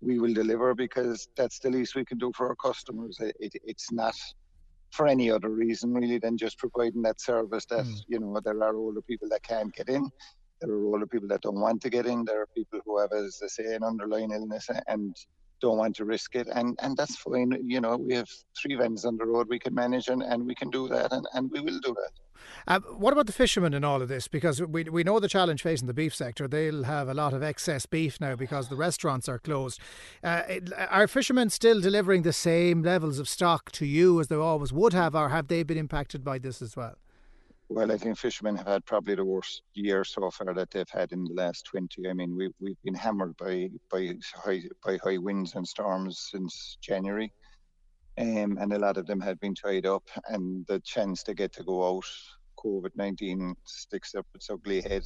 we 0.00 0.18
will 0.18 0.32
deliver 0.32 0.74
because 0.74 1.28
that's 1.36 1.58
the 1.58 1.70
least 1.70 1.94
we 1.94 2.04
can 2.04 2.18
do 2.18 2.32
for 2.34 2.48
our 2.48 2.56
customers. 2.56 3.18
It, 3.20 3.36
it, 3.38 3.52
it's 3.64 3.92
not 3.92 4.14
for 4.94 5.08
any 5.08 5.30
other 5.30 5.50
reason 5.50 5.92
really 5.92 6.18
than 6.18 6.38
just 6.38 6.56
providing 6.58 7.02
that 7.02 7.20
service 7.20 7.66
that 7.66 7.84
mm. 7.84 8.00
you 8.06 8.20
know 8.20 8.40
there 8.44 8.62
are 8.62 8.76
older 8.76 9.02
people 9.02 9.28
that 9.28 9.42
can't 9.42 9.74
get 9.74 9.88
in 9.88 10.08
there 10.60 10.70
are 10.70 10.84
older 10.84 11.06
people 11.06 11.28
that 11.28 11.40
don't 11.40 11.60
want 11.60 11.82
to 11.82 11.90
get 11.90 12.06
in 12.06 12.24
there 12.24 12.42
are 12.42 12.48
people 12.54 12.78
who 12.84 12.98
have 13.00 13.12
as 13.12 13.40
i 13.42 13.48
say 13.48 13.74
an 13.74 13.82
underlying 13.82 14.30
illness 14.30 14.68
and 14.86 15.16
don't 15.64 15.78
want 15.84 15.96
to 15.96 16.04
risk 16.04 16.34
it 16.42 16.48
and 16.58 16.78
and 16.82 16.96
that's 16.98 17.16
fine 17.16 17.50
you 17.74 17.80
know 17.84 17.96
we 18.08 18.14
have 18.20 18.30
three 18.58 18.76
vans 18.80 19.04
on 19.04 19.16
the 19.16 19.26
road 19.32 19.46
we 19.48 19.58
can 19.64 19.74
manage 19.74 20.08
and, 20.08 20.22
and 20.22 20.46
we 20.50 20.54
can 20.54 20.70
do 20.78 20.82
that 20.88 21.12
and, 21.12 21.26
and 21.34 21.50
we 21.50 21.60
will 21.60 21.80
do 21.88 21.94
that 22.02 22.12
uh, 22.66 22.80
what 22.96 23.12
about 23.12 23.26
the 23.26 23.32
fishermen 23.32 23.74
in 23.74 23.84
all 23.84 24.02
of 24.02 24.08
this? 24.08 24.28
Because 24.28 24.60
we 24.60 24.84
we 24.84 25.04
know 25.04 25.18
the 25.20 25.28
challenge 25.28 25.62
facing 25.62 25.86
the 25.86 25.94
beef 25.94 26.14
sector. 26.14 26.48
They'll 26.48 26.84
have 26.84 27.08
a 27.08 27.14
lot 27.14 27.32
of 27.32 27.42
excess 27.42 27.86
beef 27.86 28.20
now 28.20 28.36
because 28.36 28.68
the 28.68 28.76
restaurants 28.76 29.28
are 29.28 29.38
closed. 29.38 29.80
Uh, 30.22 30.42
are 30.88 31.08
fishermen 31.08 31.50
still 31.50 31.80
delivering 31.80 32.22
the 32.22 32.32
same 32.32 32.82
levels 32.82 33.18
of 33.18 33.28
stock 33.28 33.70
to 33.72 33.86
you 33.86 34.20
as 34.20 34.28
they 34.28 34.36
always 34.36 34.72
would 34.72 34.92
have, 34.92 35.14
or 35.14 35.28
have 35.30 35.48
they 35.48 35.62
been 35.62 35.78
impacted 35.78 36.24
by 36.24 36.38
this 36.38 36.60
as 36.62 36.76
well? 36.76 36.96
Well, 37.70 37.90
I 37.90 37.96
think 37.96 38.18
fishermen 38.18 38.56
have 38.56 38.66
had 38.66 38.84
probably 38.84 39.14
the 39.14 39.24
worst 39.24 39.62
year 39.72 40.04
so 40.04 40.30
far 40.30 40.52
that 40.52 40.70
they've 40.70 40.88
had 40.90 41.12
in 41.12 41.24
the 41.24 41.32
last 41.32 41.64
20. 41.64 42.08
I 42.08 42.12
mean, 42.12 42.36
we, 42.36 42.50
we've 42.60 42.80
been 42.84 42.94
hammered 42.94 43.36
by, 43.38 43.70
by, 43.90 44.14
high, 44.34 44.62
by 44.84 44.98
high 45.02 45.16
winds 45.16 45.54
and 45.54 45.66
storms 45.66 46.28
since 46.30 46.76
January. 46.82 47.32
Um, 48.18 48.58
and 48.60 48.72
a 48.72 48.78
lot 48.78 48.98
of 48.98 49.06
them 49.06 49.20
have 49.22 49.40
been 49.40 49.54
tied 49.54 49.86
up, 49.86 50.04
and 50.28 50.64
the 50.68 50.78
chance 50.80 51.22
to 51.24 51.34
get 51.34 51.52
to 51.54 51.64
go 51.64 51.96
out, 51.96 52.04
COVID 52.58 52.90
19 52.94 53.56
sticks 53.64 54.14
up 54.14 54.26
its 54.34 54.50
ugly 54.50 54.82
head. 54.82 55.04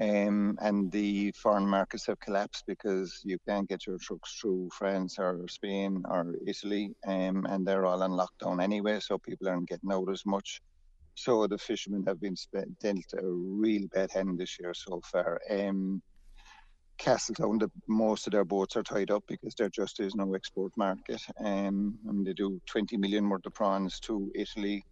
Um, 0.00 0.58
and 0.60 0.90
the 0.90 1.32
foreign 1.32 1.68
markets 1.68 2.06
have 2.06 2.18
collapsed 2.18 2.64
because 2.66 3.20
you 3.24 3.38
can't 3.46 3.68
get 3.68 3.86
your 3.86 3.98
trucks 3.98 4.38
through 4.40 4.70
France 4.72 5.18
or 5.20 5.46
Spain 5.48 6.02
or 6.08 6.34
Italy, 6.44 6.94
um, 7.06 7.46
and 7.48 7.64
they're 7.64 7.86
all 7.86 8.02
on 8.02 8.10
lockdown 8.10 8.60
anyway, 8.60 8.98
so 8.98 9.18
people 9.18 9.48
aren't 9.48 9.68
getting 9.68 9.92
out 9.92 10.10
as 10.10 10.26
much. 10.26 10.60
So 11.14 11.46
the 11.46 11.58
fishermen 11.58 12.04
have 12.06 12.20
been 12.20 12.36
dealt 12.80 13.12
a 13.16 13.24
real 13.24 13.86
bad 13.92 14.10
hand 14.10 14.38
this 14.38 14.58
year 14.58 14.74
so 14.74 15.00
far. 15.04 15.40
Um, 15.48 16.02
Castletown, 16.98 17.58
the, 17.58 17.70
most 17.88 18.26
of 18.26 18.32
their 18.32 18.44
boats 18.44 18.76
are 18.76 18.82
tied 18.82 19.10
up 19.10 19.24
because 19.28 19.54
there 19.54 19.68
just 19.68 20.00
is 20.00 20.14
no 20.14 20.34
export 20.34 20.72
market. 20.76 21.22
Um, 21.38 21.98
and 22.08 22.26
they 22.26 22.32
do 22.32 22.60
20 22.66 22.96
million 22.96 23.28
worth 23.28 23.46
of 23.46 23.54
prawns 23.54 24.00
to 24.00 24.30
Italy. 24.34 24.84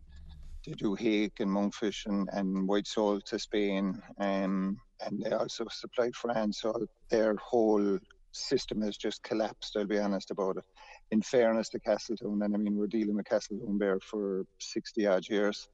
They 0.67 0.73
do 0.73 0.95
hake 0.95 1.41
and 1.41 1.50
monkfish 1.50 2.07
and, 2.07 2.29
and 2.33 2.69
white 2.69 2.87
sole 2.87 3.21
to 3.21 3.38
Spain. 3.38 4.00
Um, 4.19 4.79
and 5.05 5.23
they 5.23 5.31
also 5.31 5.67
supply 5.71 6.11
France. 6.14 6.61
So 6.61 6.87
their 7.09 7.35
whole 7.37 7.99
system 8.33 8.81
has 8.83 8.97
just 8.97 9.23
collapsed, 9.23 9.76
I'll 9.76 9.87
be 9.87 9.99
honest 9.99 10.31
about 10.31 10.57
it. 10.57 10.64
In 11.11 11.21
fairness 11.21 11.69
to 11.71 11.81
Castletown, 11.81 12.43
and 12.43 12.55
I 12.55 12.59
mean, 12.59 12.76
we're 12.76 12.87
dealing 12.87 13.17
with 13.17 13.26
Castletown 13.26 13.76
Bere 13.76 14.00
for 14.00 14.45
60 14.59 15.07
odd 15.07 15.29
years 15.29 15.69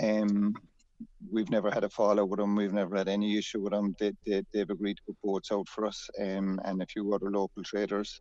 Um, 0.00 0.54
we've 1.32 1.50
never 1.50 1.70
had 1.70 1.84
a 1.84 1.88
fallout 1.88 2.28
with 2.28 2.40
them. 2.40 2.54
We've 2.54 2.72
never 2.72 2.96
had 2.96 3.08
any 3.08 3.36
issue 3.36 3.60
with 3.60 3.72
them. 3.72 3.94
They, 3.98 4.12
they, 4.26 4.42
they've 4.52 4.70
agreed 4.70 4.96
to 4.96 5.02
put 5.06 5.16
boats 5.22 5.52
out 5.52 5.68
for 5.68 5.86
us 5.86 6.08
um, 6.20 6.60
and 6.64 6.82
a 6.82 6.86
few 6.86 7.12
other 7.14 7.30
local 7.30 7.62
traders. 7.62 8.20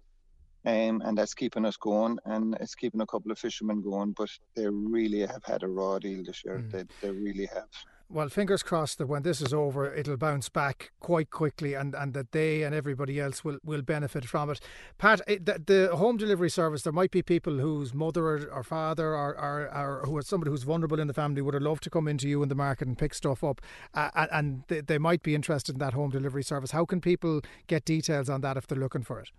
Um, 0.65 1.01
and 1.03 1.18
that's 1.18 1.34
keeping 1.34 1.65
us 1.65 1.75
going 1.75 2.18
and 2.24 2.56
it's 2.62 2.75
keeping 2.75 3.01
a 3.01 3.06
couple 3.06 3.32
of 3.32 3.39
fishermen 3.39 3.82
going. 3.82 4.13
But 4.13 4.30
they 4.56 4.68
really 4.70 5.20
have 5.20 5.44
had 5.44 5.63
a 5.63 5.68
raw 5.68 6.00
deal 6.00 6.24
this 6.24 6.44
year. 6.46 6.60
Mm. 6.60 6.72
They, 6.72 6.84
they 7.01 7.12
really 7.12 7.48
have 7.48 7.68
well, 8.13 8.29
fingers 8.29 8.62
crossed 8.62 9.00
that 9.00 9.08
when 9.08 9.24
this 9.24 9.41
is 9.41 9.53
over, 9.53 9.91
it'll 9.91 10.17
bounce 10.17 10.48
back 10.48 10.91
quite 11.00 11.32
quickly, 11.32 11.74
and, 11.74 11.96
and 11.96 12.13
that 12.13 12.32
they 12.32 12.62
and 12.62 12.75
everybody 12.75 13.20
else 13.20 13.43
will, 13.43 13.58
will 13.65 13.82
benefit 13.82 14.25
from 14.25 14.51
it. 14.51 14.60
Pat, 15.00 15.22
the, 15.27 15.62
the 15.65 15.96
home 15.96 16.17
delivery 16.17 16.50
service, 16.50 16.84
there 16.84 16.93
might 16.93 17.10
be 17.10 17.24
people 17.24 17.58
whose 17.58 17.93
mother 17.93 18.25
or, 18.25 18.50
or 18.51 18.63
father 18.63 19.15
or, 19.15 19.38
or, 19.38 19.75
or 19.75 20.03
who 20.05 20.15
are 20.15 20.22
somebody 20.22 20.51
who's 20.51 20.63
vulnerable 20.63 21.00
in 21.00 21.08
the 21.08 21.13
family 21.13 21.41
would 21.41 21.55
have 21.55 21.63
loved 21.63 21.84
to 21.84 21.89
come 21.89 22.08
into 22.08 22.27
you 22.27 22.43
in 22.43 22.50
the 22.50 22.55
market 22.55 22.88
and 22.88 22.98
pick 22.98 23.15
stuff 23.15 23.43
up, 23.43 23.62
uh, 23.96 24.27
and 24.32 24.63
they, 24.67 24.82
they 24.82 25.00
might 25.00 25.24
be 25.24 25.34
interested 25.34 25.74
in 25.74 25.79
that 25.79 25.93
home 25.93 26.12
delivery 26.12 26.43
service. 26.43 26.72
How 26.72 26.86
can 26.86 27.01
people 27.01 27.41
get 27.67 27.84
details 27.84 28.29
on 28.29 28.41
that 28.41 28.58
if 28.58 28.67
they're 28.67 28.77
looking 28.77 29.03
for 29.03 29.20
it? 29.20 29.29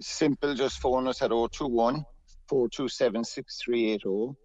Simple, 0.00 0.54
just 0.54 0.80
phone 0.80 1.06
us 1.06 1.22
at 1.22 1.28
021 1.28 2.04
427 2.48 3.24
6380. 3.24 4.36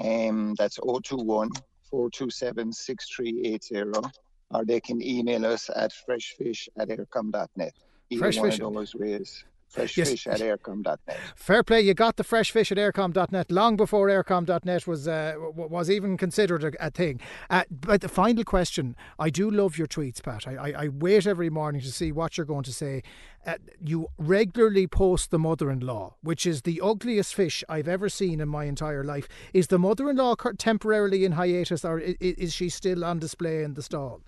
Um, 0.00 0.54
that's 0.54 0.78
021 0.78 1.50
427 1.90 2.72
6380, 2.72 4.10
or 4.50 4.64
they 4.64 4.80
can 4.80 5.02
email 5.02 5.46
us 5.46 5.70
at 5.74 5.92
freshfish 5.92 6.68
at 6.78 6.88
eircom.net. 6.88 7.72
Either 8.10 8.20
Fresh 8.20 8.36
one 8.38 8.52
of 8.52 8.74
those 8.74 8.94
ways 8.94 9.44
fresh 9.74 9.96
yes. 9.96 10.10
fish 10.10 10.26
at 10.26 10.40
eircom.net. 10.40 11.18
Fair 11.34 11.62
play, 11.62 11.80
you 11.80 11.94
got 11.94 12.16
the 12.16 12.24
fresh 12.24 12.50
fish 12.50 12.70
at 12.70 12.78
eircom.net 12.78 13.50
long 13.50 13.76
before 13.76 14.08
eircom.net 14.08 14.86
was 14.86 15.08
uh, 15.08 15.34
was 15.54 15.90
even 15.90 16.16
considered 16.16 16.64
a, 16.64 16.86
a 16.86 16.90
thing. 16.90 17.20
Uh, 17.50 17.64
but 17.70 18.00
the 18.00 18.08
final 18.08 18.44
question, 18.44 18.96
I 19.18 19.30
do 19.30 19.50
love 19.50 19.76
your 19.76 19.86
tweets, 19.86 20.22
Pat. 20.22 20.46
I, 20.46 20.54
I, 20.54 20.84
I 20.84 20.88
wait 20.88 21.26
every 21.26 21.50
morning 21.50 21.80
to 21.82 21.92
see 21.92 22.12
what 22.12 22.36
you're 22.36 22.46
going 22.46 22.64
to 22.64 22.72
say. 22.72 23.02
Uh, 23.46 23.54
you 23.84 24.08
regularly 24.16 24.86
post 24.86 25.30
the 25.30 25.38
mother-in-law, 25.38 26.14
which 26.22 26.46
is 26.46 26.62
the 26.62 26.80
ugliest 26.82 27.34
fish 27.34 27.62
I've 27.68 27.88
ever 27.88 28.08
seen 28.08 28.40
in 28.40 28.48
my 28.48 28.64
entire 28.64 29.04
life. 29.04 29.28
Is 29.52 29.66
the 29.66 29.78
mother-in-law 29.78 30.36
temporarily 30.56 31.24
in 31.24 31.32
hiatus, 31.32 31.84
or 31.84 31.98
is 31.98 32.54
she 32.54 32.68
still 32.68 33.04
on 33.04 33.18
display 33.18 33.62
in 33.62 33.74
the 33.74 33.82
stall? 33.82 34.22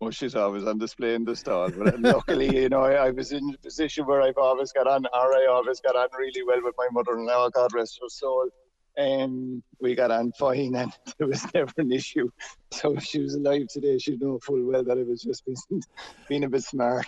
Well, 0.00 0.10
she's 0.10 0.34
always 0.34 0.64
on 0.64 0.78
display 0.78 1.14
in 1.14 1.24
the 1.24 1.34
stall. 1.34 1.70
But 1.70 2.00
luckily, 2.00 2.54
you 2.54 2.68
know, 2.68 2.82
I, 2.82 3.06
I, 3.06 3.10
was 3.10 3.32
in 3.32 3.52
a 3.54 3.58
position 3.58 4.06
where 4.06 4.22
I've 4.22 4.38
always 4.38 4.72
got 4.72 4.86
on, 4.86 5.06
or 5.06 5.34
I 5.34 5.46
always 5.50 5.80
got 5.80 5.96
on 5.96 6.08
really 6.16 6.42
well 6.44 6.60
with 6.62 6.74
my 6.78 6.86
mother-in-law, 6.92 7.50
God 7.50 7.72
rest 7.74 7.98
her 8.02 8.08
soul. 8.08 8.48
And 8.96 9.62
we 9.80 9.94
got 9.94 10.10
on 10.10 10.32
fine, 10.32 10.74
and 10.74 10.92
there 11.18 11.28
was 11.28 11.46
never 11.54 11.72
an 11.76 11.92
issue. 11.92 12.28
So 12.72 12.96
if 12.96 13.04
she 13.04 13.20
was 13.20 13.34
alive 13.34 13.68
today, 13.68 13.96
she'd 13.98 14.20
know 14.20 14.40
full 14.42 14.64
well 14.64 14.82
that 14.82 14.98
I 14.98 15.02
was 15.02 15.22
just 15.22 15.44
being, 15.46 15.82
being 16.28 16.44
a 16.44 16.48
bit 16.48 16.64
smart. 16.64 17.06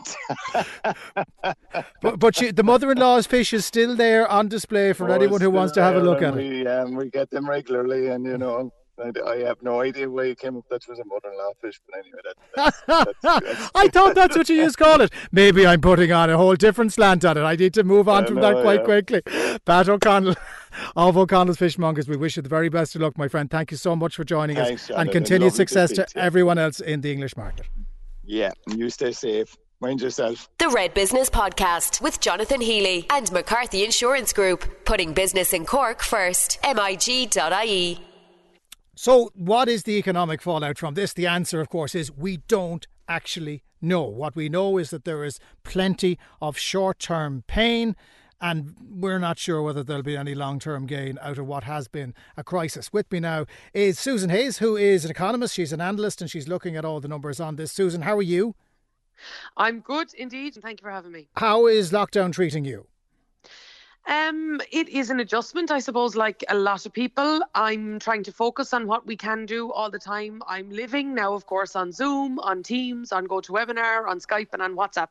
but 2.00 2.18
but 2.18 2.36
she, 2.36 2.52
the 2.52 2.62
mother-in-law's 2.62 3.26
fish 3.26 3.52
is 3.52 3.66
still 3.66 3.96
there 3.96 4.28
on 4.28 4.48
display 4.48 4.92
for 4.92 5.10
oh, 5.10 5.14
anyone 5.14 5.40
who 5.40 5.50
wants 5.50 5.72
to 5.74 5.82
have 5.82 5.96
a 5.96 6.00
look 6.00 6.22
at 6.22 6.36
we, 6.36 6.60
it. 6.60 6.66
Um, 6.68 6.94
we 6.94 7.10
get 7.10 7.28
them 7.30 7.48
regularly, 7.48 8.08
and 8.08 8.24
you 8.24 8.38
know 8.38 8.72
I, 9.00 9.30
I 9.30 9.38
have 9.38 9.62
no 9.62 9.80
idea 9.80 10.08
where 10.08 10.26
you 10.26 10.34
came 10.34 10.56
up 10.56 10.64
that 10.70 10.86
was 10.88 10.98
a 10.98 11.04
mother-in-law 11.04 11.52
fish, 11.60 11.80
but 11.86 11.98
anyway, 11.98 12.20
that's, 12.56 12.82
that's, 12.86 13.12
that's, 13.22 13.70
I 13.74 13.88
thought 13.88 14.14
that's 14.14 14.36
what 14.36 14.48
you 14.48 14.56
used 14.56 14.78
to 14.78 14.84
call 14.84 15.00
it. 15.00 15.12
Maybe 15.32 15.66
I'm 15.66 15.80
putting 15.80 16.12
on 16.12 16.30
a 16.30 16.36
whole 16.36 16.56
different 16.56 16.92
slant 16.92 17.24
on 17.24 17.36
it. 17.36 17.42
I 17.42 17.56
need 17.56 17.74
to 17.74 17.84
move 17.84 18.08
on 18.08 18.26
from 18.26 18.36
know, 18.36 18.42
that 18.42 18.62
quite 18.62 18.80
yeah. 18.80 18.84
quickly. 18.84 19.22
Pat 19.64 19.88
O'Connell 19.88 20.34
of 20.96 21.16
O'Connell's 21.16 21.58
Fishmongers, 21.58 22.08
we 22.08 22.16
wish 22.16 22.36
you 22.36 22.42
the 22.42 22.48
very 22.48 22.68
best 22.68 22.94
of 22.94 23.02
luck, 23.02 23.16
my 23.16 23.28
friend. 23.28 23.50
Thank 23.50 23.70
you 23.70 23.76
so 23.76 23.96
much 23.96 24.16
for 24.16 24.24
joining 24.24 24.56
Thanks, 24.56 24.82
us, 24.82 24.88
Jonathan. 24.88 25.06
and 25.06 25.12
continued 25.12 25.52
success 25.54 25.90
to, 25.92 26.04
to 26.04 26.18
everyone 26.18 26.58
else 26.58 26.80
in 26.80 27.00
the 27.00 27.12
English 27.12 27.36
market. 27.36 27.66
Yeah, 28.24 28.52
you 28.68 28.90
stay 28.90 29.12
safe. 29.12 29.56
Mind 29.80 30.02
yourself. 30.02 30.48
The 30.58 30.68
Red 30.68 30.92
Business 30.92 31.30
Podcast 31.30 32.02
with 32.02 32.20
Jonathan 32.20 32.60
Healy 32.60 33.06
and 33.08 33.32
McCarthy 33.32 33.82
Insurance 33.82 34.32
Group, 34.32 34.84
putting 34.84 35.14
business 35.14 35.54
in 35.54 35.64
Cork 35.64 36.02
first. 36.02 36.58
MIG.ie. 36.62 38.09
So, 39.02 39.30
what 39.32 39.66
is 39.66 39.84
the 39.84 39.96
economic 39.96 40.42
fallout 40.42 40.76
from 40.76 40.92
this? 40.92 41.14
The 41.14 41.26
answer, 41.26 41.58
of 41.58 41.70
course, 41.70 41.94
is 41.94 42.12
we 42.12 42.36
don't 42.48 42.86
actually 43.08 43.62
know. 43.80 44.02
What 44.02 44.36
we 44.36 44.50
know 44.50 44.76
is 44.76 44.90
that 44.90 45.06
there 45.06 45.24
is 45.24 45.40
plenty 45.62 46.18
of 46.42 46.58
short 46.58 46.98
term 46.98 47.42
pain, 47.46 47.96
and 48.42 48.74
we're 48.78 49.18
not 49.18 49.38
sure 49.38 49.62
whether 49.62 49.82
there'll 49.82 50.02
be 50.02 50.18
any 50.18 50.34
long 50.34 50.58
term 50.58 50.84
gain 50.84 51.18
out 51.22 51.38
of 51.38 51.46
what 51.46 51.64
has 51.64 51.88
been 51.88 52.12
a 52.36 52.44
crisis. 52.44 52.92
With 52.92 53.10
me 53.10 53.20
now 53.20 53.46
is 53.72 53.98
Susan 53.98 54.28
Hayes, 54.28 54.58
who 54.58 54.76
is 54.76 55.06
an 55.06 55.10
economist. 55.10 55.54
She's 55.54 55.72
an 55.72 55.80
analyst 55.80 56.20
and 56.20 56.30
she's 56.30 56.46
looking 56.46 56.76
at 56.76 56.84
all 56.84 57.00
the 57.00 57.08
numbers 57.08 57.40
on 57.40 57.56
this. 57.56 57.72
Susan, 57.72 58.02
how 58.02 58.18
are 58.18 58.22
you? 58.36 58.54
I'm 59.56 59.80
good 59.80 60.12
indeed, 60.12 60.56
and 60.56 60.62
thank 60.62 60.82
you 60.82 60.84
for 60.84 60.90
having 60.90 61.12
me. 61.12 61.30
How 61.36 61.66
is 61.68 61.90
lockdown 61.90 62.34
treating 62.34 62.66
you? 62.66 62.86
Um, 64.06 64.60
it 64.72 64.88
is 64.88 65.10
an 65.10 65.20
adjustment, 65.20 65.70
I 65.70 65.78
suppose, 65.78 66.16
like 66.16 66.42
a 66.48 66.54
lot 66.54 66.86
of 66.86 66.92
people. 66.92 67.42
I'm 67.54 67.98
trying 67.98 68.24
to 68.24 68.32
focus 68.32 68.72
on 68.72 68.86
what 68.86 69.06
we 69.06 69.16
can 69.16 69.44
do 69.46 69.70
all 69.70 69.90
the 69.90 69.98
time. 69.98 70.42
I'm 70.48 70.70
living 70.70 71.14
now, 71.14 71.34
of 71.34 71.46
course, 71.46 71.76
on 71.76 71.92
Zoom, 71.92 72.38
on 72.38 72.62
Teams, 72.62 73.12
on 73.12 73.26
GoToWebinar, 73.28 74.08
on 74.08 74.18
Skype, 74.18 74.48
and 74.54 74.62
on 74.62 74.74
WhatsApp. 74.74 75.10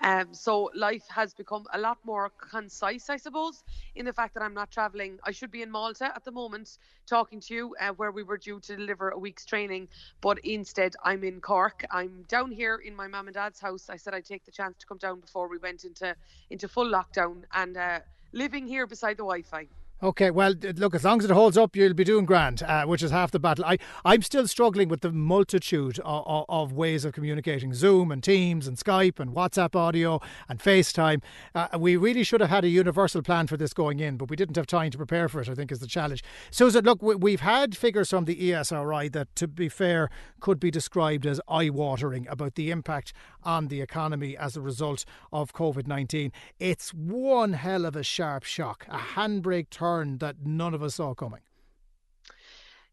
Um, 0.00 0.32
so 0.32 0.70
life 0.74 1.04
has 1.08 1.34
become 1.34 1.66
a 1.74 1.78
lot 1.78 1.98
more 2.04 2.30
concise, 2.30 3.10
I 3.10 3.16
suppose, 3.16 3.64
in 3.96 4.06
the 4.06 4.12
fact 4.12 4.34
that 4.34 4.42
I'm 4.42 4.54
not 4.54 4.70
traveling. 4.70 5.18
I 5.24 5.32
should 5.32 5.50
be 5.50 5.62
in 5.62 5.70
Malta 5.70 6.06
at 6.06 6.24
the 6.24 6.32
moment 6.32 6.78
talking 7.06 7.40
to 7.40 7.54
you, 7.54 7.76
uh, 7.80 7.90
where 7.90 8.12
we 8.12 8.22
were 8.22 8.38
due 8.38 8.60
to 8.60 8.76
deliver 8.76 9.10
a 9.10 9.18
week's 9.18 9.44
training, 9.44 9.88
but 10.20 10.38
instead 10.44 10.94
I'm 11.04 11.24
in 11.24 11.40
Cork. 11.40 11.84
I'm 11.90 12.24
down 12.28 12.52
here 12.52 12.76
in 12.76 12.94
my 12.94 13.08
mum 13.08 13.26
and 13.26 13.34
dad's 13.34 13.60
house. 13.60 13.90
I 13.90 13.96
said 13.96 14.14
I'd 14.14 14.24
take 14.24 14.44
the 14.44 14.52
chance 14.52 14.78
to 14.78 14.86
come 14.86 14.98
down 14.98 15.20
before 15.20 15.48
we 15.48 15.58
went 15.58 15.84
into 15.84 16.14
into 16.50 16.68
full 16.68 16.86
lockdown, 16.90 17.42
and. 17.52 17.76
Uh, 17.76 17.98
living 18.32 18.66
here 18.66 18.86
beside 18.86 19.14
the 19.14 19.24
Wi-Fi. 19.24 19.68
Okay, 20.00 20.30
well, 20.30 20.54
look, 20.76 20.94
as 20.94 21.02
long 21.02 21.18
as 21.18 21.24
it 21.24 21.32
holds 21.32 21.58
up, 21.58 21.74
you'll 21.74 21.92
be 21.92 22.04
doing 22.04 22.24
grand, 22.24 22.62
uh, 22.62 22.84
which 22.84 23.02
is 23.02 23.10
half 23.10 23.32
the 23.32 23.40
battle. 23.40 23.64
I, 23.64 23.78
I'm 24.04 24.22
still 24.22 24.46
struggling 24.46 24.88
with 24.88 25.00
the 25.00 25.10
multitude 25.10 25.98
of, 26.04 26.44
of, 26.48 26.72
ways 26.72 27.04
of 27.04 27.12
communicating 27.12 27.74
Zoom 27.74 28.12
and 28.12 28.22
Teams 28.22 28.68
and 28.68 28.76
Skype 28.76 29.18
and 29.18 29.34
WhatsApp 29.34 29.74
audio 29.74 30.20
and 30.48 30.60
FaceTime. 30.60 31.20
Uh, 31.52 31.66
we 31.80 31.96
really 31.96 32.22
should 32.22 32.40
have 32.40 32.48
had 32.48 32.64
a 32.64 32.68
universal 32.68 33.22
plan 33.22 33.48
for 33.48 33.56
this 33.56 33.72
going 33.72 33.98
in, 33.98 34.16
but 34.16 34.30
we 34.30 34.36
didn't 34.36 34.54
have 34.54 34.68
time 34.68 34.92
to 34.92 34.98
prepare 34.98 35.28
for 35.28 35.40
it, 35.40 35.48
I 35.48 35.56
think, 35.56 35.72
is 35.72 35.80
the 35.80 35.88
challenge. 35.88 36.22
Susan, 36.52 36.84
look, 36.84 37.02
we've 37.02 37.40
had 37.40 37.76
figures 37.76 38.10
from 38.10 38.26
the 38.26 38.36
ESRI 38.36 39.10
that, 39.10 39.34
to 39.34 39.48
be 39.48 39.68
fair, 39.68 40.10
could 40.38 40.60
be 40.60 40.70
described 40.70 41.26
as 41.26 41.40
eye 41.48 41.70
watering 41.70 42.28
about 42.28 42.54
the 42.54 42.70
impact 42.70 43.12
on 43.48 43.68
the 43.68 43.80
economy 43.80 44.36
as 44.36 44.56
a 44.56 44.60
result 44.60 45.06
of 45.32 45.54
COVID 45.54 45.86
19. 45.86 46.30
It's 46.60 46.92
one 46.92 47.54
hell 47.54 47.86
of 47.86 47.96
a 47.96 48.02
sharp 48.02 48.44
shock, 48.44 48.86
a 48.88 48.98
handbrake 48.98 49.70
turn 49.70 49.88
turn 49.98 50.18
that 50.18 50.44
none 50.44 50.74
of 50.74 50.82
us 50.82 50.96
saw 50.96 51.14
coming. 51.14 51.40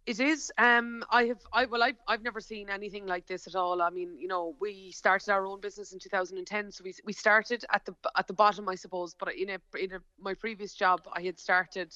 It 0.05 0.19
is. 0.19 0.51
Um, 0.59 1.03
I 1.09 1.25
have. 1.25 1.39
I 1.51 1.65
well, 1.65 1.81
I've 1.81 1.97
I've 2.07 2.21
never 2.21 2.39
seen 2.39 2.69
anything 2.69 3.07
like 3.07 3.25
this 3.25 3.47
at 3.47 3.55
all. 3.55 3.81
I 3.81 3.89
mean, 3.89 4.15
you 4.19 4.27
know, 4.27 4.55
we 4.59 4.91
started 4.91 5.31
our 5.31 5.47
own 5.47 5.61
business 5.61 5.93
in 5.93 5.99
2010, 5.99 6.71
so 6.71 6.83
we 6.83 6.93
we 7.05 7.11
started 7.11 7.65
at 7.71 7.85
the 7.85 7.95
at 8.15 8.27
the 8.27 8.33
bottom, 8.33 8.69
I 8.69 8.75
suppose. 8.75 9.15
But 9.15 9.33
in 9.35 9.49
a 9.49 9.59
in 9.79 9.93
a, 9.93 9.99
my 10.19 10.35
previous 10.35 10.75
job, 10.75 11.01
I 11.11 11.23
had 11.23 11.39
started. 11.39 11.91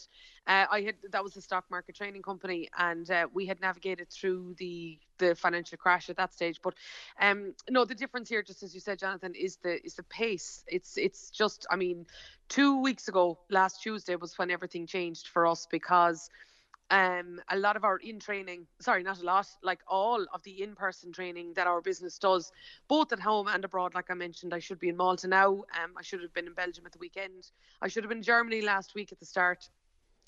Uh, 0.48 0.66
I 0.72 0.82
had 0.82 0.96
that 1.12 1.24
was 1.24 1.38
a 1.38 1.42
stock 1.42 1.66
market 1.70 1.96
training 1.96 2.24
company, 2.24 2.68
and 2.80 3.10
uh, 3.12 3.28
we 3.32 3.46
had 3.46 3.62
navigated 3.62 4.10
through 4.10 4.56
the 4.58 4.98
the 5.20 5.36
financial 5.36 5.78
crash 5.78 6.10
at 6.10 6.18
that 6.18 6.34
stage. 6.34 6.62
But 6.64 6.74
um, 7.22 7.54
no, 7.70 7.86
the 7.86 7.94
difference 7.94 8.28
here, 8.28 8.42
just 8.42 8.64
as 8.64 8.74
you 8.74 8.80
said, 8.80 8.98
Jonathan, 8.98 9.36
is 9.36 9.58
the 9.58 9.86
is 9.86 9.94
the 9.94 10.04
pace. 10.04 10.64
It's 10.68 10.98
it's 10.98 11.30
just. 11.30 11.68
I 11.70 11.76
mean, 11.76 12.08
two 12.48 12.82
weeks 12.82 13.08
ago, 13.08 13.38
last 13.52 13.84
Tuesday 13.84 14.16
was 14.16 14.36
when 14.40 14.50
everything 14.50 14.88
changed 14.88 15.28
for 15.28 15.46
us 15.46 15.68
because 15.70 16.28
um, 16.92 17.40
a 17.50 17.58
lot 17.58 17.76
of 17.76 17.84
our 17.84 17.98
in 17.98 18.20
training, 18.20 18.66
sorry, 18.80 19.04
not 19.04 19.22
a 19.22 19.26
lot, 19.26 19.48
like 19.64 19.80
all 19.88 20.26
of 20.34 20.44
the 20.44 20.64
in 20.64 20.76
person 20.76 21.12
training 21.12 21.54
that 21.56 21.68
our 21.68 21.82
business 21.82 22.18
does, 22.18 22.52
both 22.88 23.12
at 23.14 23.20
home 23.20 23.48
and 23.48 23.64
abroad. 23.64 23.94
Like 23.94 24.10
I 24.10 24.16
mentioned, 24.16 24.54
I 24.54 24.60
should 24.60 24.80
be 24.80 24.90
in 24.90 24.98
Malta 24.98 25.28
now. 25.28 25.50
Um, 25.50 25.94
I 25.98 26.02
should 26.02 26.22
have 26.22 26.34
been 26.34 26.48
in 26.48 26.54
Belgium 26.54 26.86
at 26.86 26.92
the 26.92 27.00
weekend. 27.00 27.52
I 27.82 27.88
should 27.88 28.04
have 28.04 28.10
been 28.10 28.20
in 28.20 28.24
Germany 28.24 28.62
last 28.62 28.96
week 28.96 29.12
at 29.12 29.20
the 29.20 29.26
start 29.26 29.70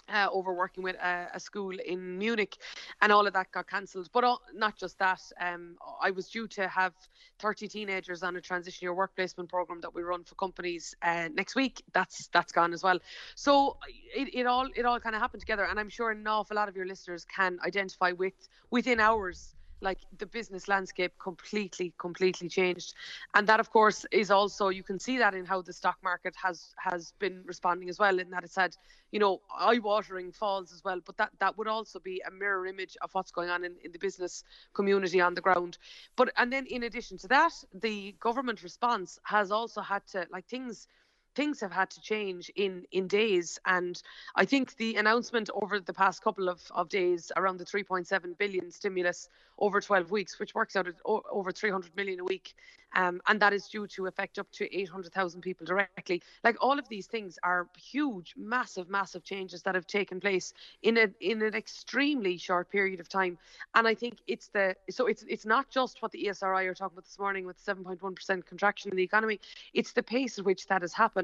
uh, 0.10 0.28
over 0.32 0.54
working 0.54 0.84
with 0.84 0.96
a, 0.96 1.28
a, 1.34 1.40
school 1.40 1.78
in 1.80 2.18
Munich, 2.18 2.58
and 3.02 3.12
all 3.12 3.28
of 3.28 3.34
that 3.34 3.52
got 3.52 3.70
cancelled. 3.70 4.10
But 4.14 4.24
all, 4.24 4.42
not 4.54 4.78
just 4.78 4.98
that, 5.00 5.22
um, 5.40 5.78
I 6.02 6.12
was 6.12 6.30
due 6.30 6.48
to 6.50 6.68
have 6.68 6.94
30 7.40 7.68
teenagers 7.68 8.24
on 8.24 8.36
a 8.36 8.42
transition 8.42 8.86
year 8.86 8.94
work 8.94 9.16
placement 9.16 9.50
program 9.50 9.82
that 9.82 9.94
we 9.94 10.02
run 10.02 10.24
for 10.24 10.36
companies 10.36 10.96
uh, 11.02 11.30
next 11.34 11.56
week. 11.56 11.84
That's 11.94 12.28
that's 12.28 12.52
gone 12.52 12.74
as 12.74 12.84
well. 12.84 13.00
So 13.36 13.78
it, 14.16 14.30
it 14.34 14.46
all 14.46 14.68
it 14.76 14.86
all 14.86 15.00
kind 15.00 15.16
of 15.16 15.22
happened 15.22 15.42
together, 15.42 15.66
and 15.66 15.80
I'm 15.80 15.90
sure 15.90 16.12
an 16.12 16.26
awful 16.28 16.56
lot 16.56 16.70
of 16.70 16.76
your 16.76 16.86
listeners 16.86 17.26
can 17.26 17.60
identify 17.66 18.12
with 18.12 18.34
within 18.70 19.00
hours 19.00 19.56
like 19.82 20.00
the 20.18 20.26
business 20.26 20.68
landscape 20.68 21.14
completely 21.20 21.94
completely 21.98 22.48
changed. 22.50 22.94
And 23.34 23.48
that 23.48 23.60
of 23.60 23.72
course 23.72 24.06
is 24.12 24.32
also 24.32 24.70
you 24.70 24.84
can 24.84 25.00
see 25.00 25.18
that 25.18 25.34
in 25.34 25.46
how 25.46 25.62
the 25.62 25.74
stock 25.74 25.98
market 26.04 26.36
has 26.42 26.74
has 26.78 27.14
been 27.20 27.44
responding 27.46 27.90
as 27.90 28.00
well 28.00 28.20
in 28.20 28.30
that 28.32 28.44
it's 28.44 28.56
had 28.56 28.76
you 29.12 29.20
know 29.20 29.42
eye-watering 29.58 30.32
falls 30.32 30.72
as 30.72 30.84
well. 30.84 31.00
But 31.06 31.18
that 31.18 31.32
that 31.40 31.58
would 31.58 31.68
also 31.68 32.00
be 32.00 32.22
a 32.28 32.32
mirror 32.32 32.66
image 32.68 32.98
of 33.02 33.14
what's 33.14 33.32
going 33.32 33.50
on 33.50 33.64
in, 33.64 33.76
in 33.84 33.92
the 33.92 34.00
business 34.00 34.44
community 34.74 35.22
on 35.22 35.34
the 35.34 35.42
ground. 35.42 35.78
But 36.16 36.32
and 36.38 36.52
then 36.52 36.66
in 36.66 36.84
addition 36.84 37.18
to 37.20 37.28
that 37.30 37.54
the 37.74 38.16
government 38.20 38.64
response 38.64 39.20
has 39.24 39.52
also 39.52 39.82
had 39.82 40.06
to 40.08 40.28
like 40.32 40.46
things 40.48 40.88
things 41.36 41.60
have 41.60 41.72
had 41.72 41.90
to 41.90 42.02
change 42.02 42.52
in 42.56 42.86
in 42.92 43.08
days 43.08 43.60
and 43.66 44.02
i 44.36 44.46
think 44.46 44.76
the 44.78 44.96
announcement 44.96 45.50
over 45.62 45.80
the 45.80 45.94
past 45.94 46.24
couple 46.24 46.50
of, 46.50 46.62
of 46.72 46.90
days 46.90 47.32
around 47.38 47.58
the 47.58 47.66
3.7 47.66 48.38
billion 48.38 48.72
stimulus 48.72 49.30
over 49.58 49.80
12 49.82 50.12
weeks 50.12 50.40
which 50.40 50.56
works 50.56 50.76
out 50.76 50.88
at 50.88 50.96
over 51.06 51.52
300 51.52 51.96
million 51.96 52.20
a 52.20 52.24
week 52.24 52.56
um, 52.94 53.22
and 53.28 53.40
that 53.42 53.54
is 53.54 53.68
due 53.68 53.88
to 53.88 54.08
affect 54.08 54.38
up 54.38 54.52
to 54.52 54.76
800,000 54.76 55.42
people 55.42 55.66
directly. 55.66 56.22
Like 56.44 56.58
all 56.60 56.78
of 56.78 56.88
these 56.90 57.08
things 57.08 57.40
are 57.44 57.68
huge, 57.78 58.34
massive, 58.38 58.90
massive 58.90 59.24
changes 59.24 59.62
that 59.64 59.76
have 59.76 59.88
taken 59.88 60.20
place 60.20 60.54
in 60.84 60.98
a 60.98 61.08
in 61.20 61.42
an 61.42 61.56
extremely 61.56 62.38
short 62.38 62.70
period 62.70 63.00
of 63.00 63.08
time. 63.08 63.38
And 63.76 63.88
I 63.88 63.96
think 63.96 64.18
it's 64.28 64.48
the 64.48 64.76
so 64.90 65.08
it's 65.08 65.24
it's 65.28 65.46
not 65.46 65.70
just 65.70 66.02
what 66.02 66.12
the 66.12 66.26
ESRI 66.26 66.66
are 66.66 66.74
talking 66.74 66.96
about 66.96 67.06
this 67.06 67.20
morning 67.20 67.46
with 67.46 67.64
7.1% 67.64 68.46
contraction 68.46 68.92
in 68.92 68.98
the 68.98 69.04
economy. 69.04 69.40
It's 69.74 69.94
the 69.94 70.04
pace 70.04 70.38
at 70.38 70.46
which 70.46 70.68
that 70.68 70.82
has 70.82 70.94
happened, 70.94 71.21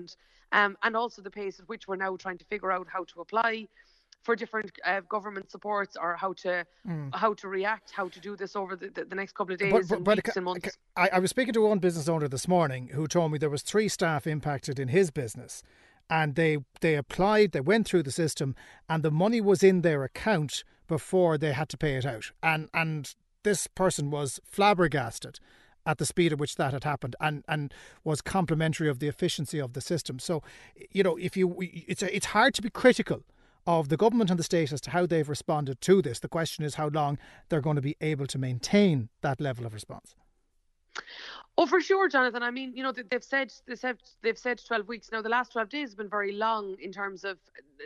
um, 0.51 0.77
and 0.83 0.95
also 0.95 1.21
the 1.21 1.31
pace 1.31 1.60
at 1.60 1.67
which 1.67 1.88
we're 1.88 1.95
now 1.95 2.15
trying 2.15 2.38
to 2.38 2.45
figure 2.45 2.71
out 2.71 2.88
how 2.89 3.03
to 3.03 3.21
apply 3.21 3.67
for 4.23 4.36
different 4.36 4.71
uh, 4.86 5.01
government 5.01 5.49
supports 5.49 5.95
or 5.95 6.15
how 6.15 6.33
to 6.33 6.65
mm. 6.88 7.15
how 7.15 7.33
to 7.33 7.47
react, 7.47 7.91
how 7.91 8.07
to 8.10 8.19
do 8.19 8.36
this 8.36 8.55
over 8.55 8.75
the, 8.75 8.89
the, 8.89 9.05
the 9.05 9.15
next 9.15 9.33
couple 9.36 9.53
of 9.53 9.60
days 9.60 9.71
but, 9.71 9.88
but, 9.88 9.95
and 9.95 10.05
but 10.05 10.17
weeks 10.17 10.36
and 10.36 10.45
months. 10.45 10.77
I, 10.95 11.10
I 11.13 11.19
was 11.19 11.29
speaking 11.29 11.53
to 11.53 11.62
one 11.62 11.79
business 11.79 12.10
owner 12.10 12.27
this 12.27 12.47
morning 12.47 12.89
who 12.93 13.07
told 13.07 13.31
me 13.31 13.38
there 13.38 13.49
was 13.49 13.62
three 13.62 13.88
staff 13.88 14.27
impacted 14.27 14.79
in 14.79 14.89
his 14.89 15.12
business 15.12 15.63
and 16.10 16.36
they 16.36 16.57
they 16.81 16.95
applied 16.95 17.51
they 17.51 17.62
went 17.62 17.88
through 17.88 18.03
the 18.03 18.12
system 18.12 18.55
and 18.89 19.03
the 19.03 19.12
money 19.12 19.41
was 19.41 19.63
in 19.63 19.81
their 19.81 20.03
account 20.03 20.63
before 20.88 21.38
they 21.38 21.53
had 21.53 21.69
to 21.69 21.77
pay 21.77 21.95
it 21.95 22.05
out 22.05 22.31
and 22.41 22.69
and 22.73 23.15
this 23.43 23.67
person 23.67 24.10
was 24.10 24.39
flabbergasted 24.45 25.39
at 25.88 25.97
the 25.97 26.06
speed 26.06 26.32
at 26.32 26.38
which 26.38 26.56
that 26.58 26.73
had 26.73 26.84
happened 26.84 27.15
and 27.19 27.43
and 27.47 27.73
was 28.04 28.21
complimentary 28.21 28.88
of 28.88 29.00
the 29.00 29.08
efficiency 29.08 29.60
of 29.60 29.73
the 29.73 29.82
system 29.82 30.19
so 30.19 30.43
you 30.91 31.02
know 31.02 31.17
if 31.17 31.36
you 31.36 31.56
it's 31.60 32.04
it's 32.04 32.28
hard 32.28 32.54
to 32.54 32.62
be 32.62 32.69
critical 32.69 33.23
of 33.67 33.89
the 33.89 33.97
government 33.97 34.30
and 34.30 34.39
the 34.39 34.43
state 34.43 34.71
as 34.71 34.80
to 34.80 34.91
how 34.91 35.06
they've 35.06 35.28
responded 35.28 35.82
to 35.82 36.02
this. 36.02 36.19
The 36.19 36.30
question 36.30 36.63
is 36.63 36.76
how 36.76 36.88
long 36.88 37.19
they're 37.50 37.62
going 37.62 37.76
to 37.76 37.82
be 37.82 37.97
able 38.00 38.26
to 38.28 38.38
maintain 38.38 39.10
that 39.21 39.41
level 39.41 39.65
of 39.65 39.73
response. 39.73 40.15
Oh, 41.60 41.65
for 41.65 41.82
sure, 41.82 42.08
Jonathan. 42.08 42.43
I 42.43 42.52
mean, 42.52 42.72
you 42.76 42.84
know, 42.84 42.91
they've 42.91 43.24
said 43.24 43.52
they've 43.65 43.80
said 43.80 43.98
they've 44.22 44.38
said 44.38 44.62
12 44.63 44.88
weeks. 44.88 45.10
Now, 45.12 45.24
the 45.24 45.30
last 45.30 45.54
12 45.54 45.70
days 45.70 45.89
have 45.89 45.98
been 45.98 46.10
very 46.10 46.32
long 46.32 46.76
in 46.80 46.91
terms 46.91 47.24
of 47.24 47.39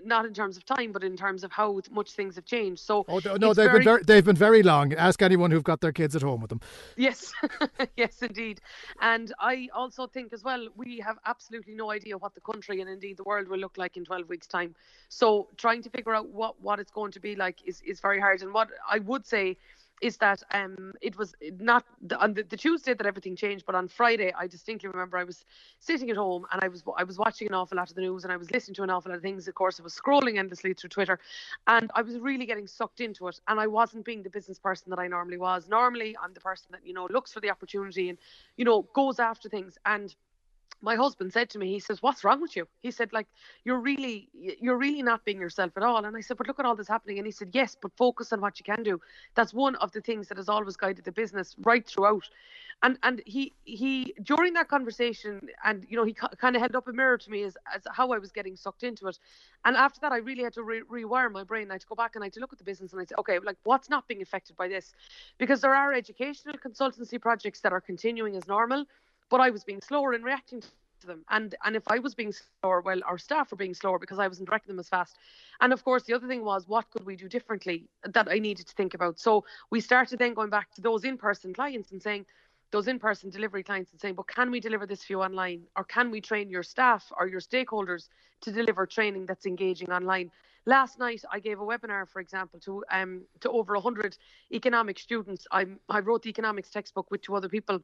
not 0.03 0.25
in 0.25 0.33
terms 0.33 0.57
of 0.57 0.65
time, 0.65 0.91
but 0.91 1.05
in 1.05 1.15
terms 1.15 1.43
of 1.45 1.53
how 1.53 1.79
much 1.89 2.11
things 2.11 2.35
have 2.35 2.43
changed. 2.43 2.81
So, 2.81 3.05
oh 3.07 3.21
no, 3.39 3.53
they've 3.53 3.67
very... 3.67 3.79
been 3.79 3.83
very, 3.83 4.03
they've 4.03 4.25
been 4.25 4.35
very 4.35 4.61
long. 4.61 4.93
Ask 4.93 5.21
anyone 5.21 5.51
who've 5.51 5.63
got 5.63 5.79
their 5.79 5.93
kids 5.93 6.17
at 6.17 6.21
home 6.21 6.41
with 6.41 6.49
them. 6.49 6.59
Yes, 6.97 7.31
yes, 7.95 8.21
indeed. 8.21 8.59
And 8.99 9.33
I 9.39 9.69
also 9.73 10.05
think 10.05 10.33
as 10.33 10.43
well, 10.43 10.67
we 10.75 10.99
have 10.99 11.17
absolutely 11.25 11.73
no 11.73 11.91
idea 11.91 12.17
what 12.17 12.35
the 12.35 12.41
country 12.41 12.81
and 12.81 12.89
indeed 12.89 13.15
the 13.15 13.23
world 13.23 13.47
will 13.47 13.59
look 13.59 13.77
like 13.77 13.95
in 13.95 14.03
12 14.03 14.27
weeks' 14.27 14.47
time. 14.47 14.75
So, 15.07 15.47
trying 15.55 15.81
to 15.83 15.89
figure 15.89 16.13
out 16.13 16.27
what 16.27 16.61
what 16.61 16.81
it's 16.81 16.91
going 16.91 17.13
to 17.13 17.21
be 17.21 17.35
like 17.35 17.59
is 17.65 17.81
is 17.85 18.01
very 18.01 18.19
hard. 18.19 18.41
And 18.41 18.53
what 18.53 18.67
I 18.89 18.99
would 18.99 19.25
say 19.25 19.57
is 20.01 20.17
that 20.17 20.41
um, 20.51 20.93
it 21.01 21.17
was 21.17 21.33
not 21.59 21.85
the, 22.01 22.19
on 22.19 22.33
the, 22.33 22.43
the, 22.43 22.57
Tuesday 22.57 22.93
that 22.93 23.05
everything 23.05 23.35
changed, 23.35 23.65
but 23.65 23.75
on 23.75 23.87
Friday 23.87 24.33
I 24.37 24.47
distinctly 24.47 24.89
remember 24.89 25.17
I 25.17 25.23
was 25.23 25.45
sitting 25.79 26.09
at 26.09 26.17
home 26.17 26.45
and 26.51 26.61
I 26.63 26.67
was 26.67 26.83
I 26.97 27.03
was 27.03 27.17
watching 27.17 27.47
an 27.47 27.53
awful 27.53 27.77
lot 27.77 27.89
of 27.89 27.95
the 27.95 28.01
news 28.01 28.23
and 28.23 28.33
I 28.33 28.37
was 28.37 28.51
listening 28.51 28.75
to 28.75 28.83
an 28.83 28.89
awful 28.89 29.11
lot 29.11 29.17
of 29.17 29.21
things. 29.21 29.47
Of 29.47 29.55
course, 29.55 29.79
I 29.79 29.83
was 29.83 29.93
scrolling 29.93 30.37
endlessly 30.37 30.73
through 30.73 30.89
Twitter, 30.89 31.19
and 31.67 31.91
I 31.95 32.01
was 32.01 32.17
really 32.17 32.45
getting 32.45 32.67
sucked 32.67 32.99
into 32.99 33.27
it. 33.27 33.39
And 33.47 33.59
I 33.59 33.67
wasn't 33.67 34.05
being 34.05 34.23
the 34.23 34.29
business 34.29 34.59
person 34.59 34.89
that 34.89 34.99
I 34.99 35.07
normally 35.07 35.37
was. 35.37 35.69
Normally, 35.69 36.15
I'm 36.21 36.33
the 36.33 36.41
person 36.41 36.67
that 36.71 36.85
you 36.85 36.93
know 36.93 37.07
looks 37.09 37.31
for 37.31 37.39
the 37.39 37.51
opportunity 37.51 38.09
and 38.09 38.17
you 38.57 38.65
know 38.65 38.87
goes 38.93 39.19
after 39.19 39.49
things 39.49 39.77
and 39.85 40.15
my 40.81 40.95
husband 40.95 41.31
said 41.31 41.49
to 41.51 41.59
me, 41.59 41.67
he 41.71 41.79
says, 41.79 42.01
"What's 42.01 42.23
wrong 42.23 42.41
with 42.41 42.55
you?" 42.55 42.67
He 42.81 42.91
said, 42.91 43.13
"Like 43.13 43.27
you're 43.63 43.79
really, 43.79 44.29
you're 44.33 44.77
really 44.77 45.03
not 45.03 45.23
being 45.25 45.39
yourself 45.39 45.71
at 45.77 45.83
all." 45.83 46.03
And 46.05 46.15
I 46.17 46.21
said, 46.21 46.37
"But 46.37 46.47
look 46.47 46.59
at 46.59 46.65
all 46.65 46.75
this 46.75 46.87
happening." 46.87 47.17
And 47.19 47.25
he 47.25 47.31
said, 47.31 47.49
"Yes, 47.53 47.77
but 47.81 47.91
focus 47.97 48.33
on 48.33 48.41
what 48.41 48.59
you 48.59 48.63
can 48.63 48.83
do. 48.83 48.99
That's 49.35 49.53
one 49.53 49.75
of 49.75 49.91
the 49.91 50.01
things 50.01 50.27
that 50.29 50.37
has 50.37 50.49
always 50.49 50.75
guided 50.75 51.05
the 51.05 51.11
business 51.11 51.55
right 51.59 51.85
throughout." 51.85 52.27
And 52.83 52.97
and 53.03 53.21
he 53.25 53.53
he 53.63 54.13
during 54.23 54.53
that 54.53 54.67
conversation, 54.67 55.49
and 55.63 55.85
you 55.87 55.97
know, 55.97 56.03
he 56.03 56.13
kind 56.13 56.55
of 56.55 56.61
held 56.61 56.75
up 56.75 56.87
a 56.87 56.93
mirror 56.93 57.17
to 57.17 57.29
me 57.29 57.43
as 57.43 57.57
as 57.73 57.83
how 57.91 58.11
I 58.11 58.17
was 58.17 58.31
getting 58.31 58.55
sucked 58.55 58.83
into 58.83 59.07
it. 59.07 59.19
And 59.65 59.77
after 59.77 59.99
that, 60.01 60.11
I 60.11 60.17
really 60.17 60.43
had 60.43 60.53
to 60.53 60.63
re- 60.63 60.81
rewire 60.81 61.31
my 61.31 61.43
brain. 61.43 61.69
I 61.69 61.75
had 61.75 61.81
to 61.81 61.87
go 61.87 61.95
back 61.95 62.15
and 62.15 62.23
I 62.23 62.27
had 62.27 62.33
to 62.33 62.39
look 62.39 62.53
at 62.53 62.59
the 62.59 62.65
business 62.65 62.91
and 62.91 63.01
I 63.01 63.05
said, 63.05 63.19
"Okay, 63.19 63.37
like 63.39 63.57
what's 63.63 63.89
not 63.89 64.07
being 64.07 64.21
affected 64.21 64.55
by 64.57 64.67
this?" 64.67 64.93
Because 65.37 65.61
there 65.61 65.75
are 65.75 65.93
educational 65.93 66.55
consultancy 66.55 67.21
projects 67.21 67.61
that 67.61 67.71
are 67.71 67.81
continuing 67.81 68.35
as 68.35 68.47
normal 68.47 68.85
but 69.31 69.39
I 69.39 69.49
was 69.49 69.63
being 69.63 69.81
slower 69.81 70.13
in 70.13 70.21
reacting 70.21 70.61
to 70.61 71.07
them. 71.07 71.23
And 71.29 71.55
and 71.65 71.75
if 71.75 71.83
I 71.87 71.97
was 71.97 72.13
being 72.13 72.33
slower, 72.33 72.81
well, 72.81 72.99
our 73.05 73.17
staff 73.17 73.49
were 73.49 73.57
being 73.57 73.73
slower 73.73 73.97
because 73.97 74.19
I 74.19 74.27
wasn't 74.27 74.49
directing 74.49 74.73
them 74.75 74.79
as 74.79 74.89
fast. 74.89 75.17
And 75.61 75.73
of 75.73 75.83
course, 75.83 76.03
the 76.03 76.13
other 76.13 76.27
thing 76.27 76.43
was 76.45 76.67
what 76.67 76.89
could 76.91 77.05
we 77.05 77.15
do 77.15 77.27
differently 77.27 77.87
that 78.03 78.27
I 78.29 78.37
needed 78.37 78.67
to 78.67 78.75
think 78.75 78.93
about. 78.93 79.19
So 79.19 79.45
we 79.71 79.79
started 79.81 80.19
then 80.19 80.35
going 80.35 80.51
back 80.51 80.71
to 80.75 80.81
those 80.81 81.03
in-person 81.03 81.53
clients 81.53 81.91
and 81.91 82.01
saying, 82.01 82.25
those 82.71 82.87
in-person 82.87 83.29
delivery 83.29 83.63
clients 83.63 83.91
and 83.91 83.99
saying, 83.99 84.15
but 84.15 84.27
can 84.27 84.51
we 84.51 84.59
deliver 84.59 84.85
this 84.85 85.03
for 85.03 85.13
you 85.13 85.21
online, 85.21 85.63
or 85.75 85.83
can 85.83 86.09
we 86.11 86.21
train 86.21 86.49
your 86.49 86.63
staff 86.63 87.11
or 87.17 87.27
your 87.27 87.41
stakeholders 87.41 88.07
to 88.41 88.51
deliver 88.51 88.85
training 88.85 89.25
that's 89.25 89.45
engaging 89.45 89.91
online? 89.91 90.31
Last 90.65 90.99
night, 90.99 91.23
I 91.31 91.39
gave 91.39 91.59
a 91.59 91.63
webinar, 91.63 92.07
for 92.07 92.21
example, 92.21 92.59
to 92.61 92.83
um 92.91 93.23
to 93.39 93.49
over 93.49 93.73
100 93.73 94.15
economic 94.53 94.99
students. 94.99 95.47
I 95.51 95.65
I 95.89 95.99
wrote 95.99 96.21
the 96.21 96.29
economics 96.29 96.69
textbook 96.69 97.09
with 97.11 97.21
two 97.23 97.35
other 97.35 97.49
people 97.49 97.81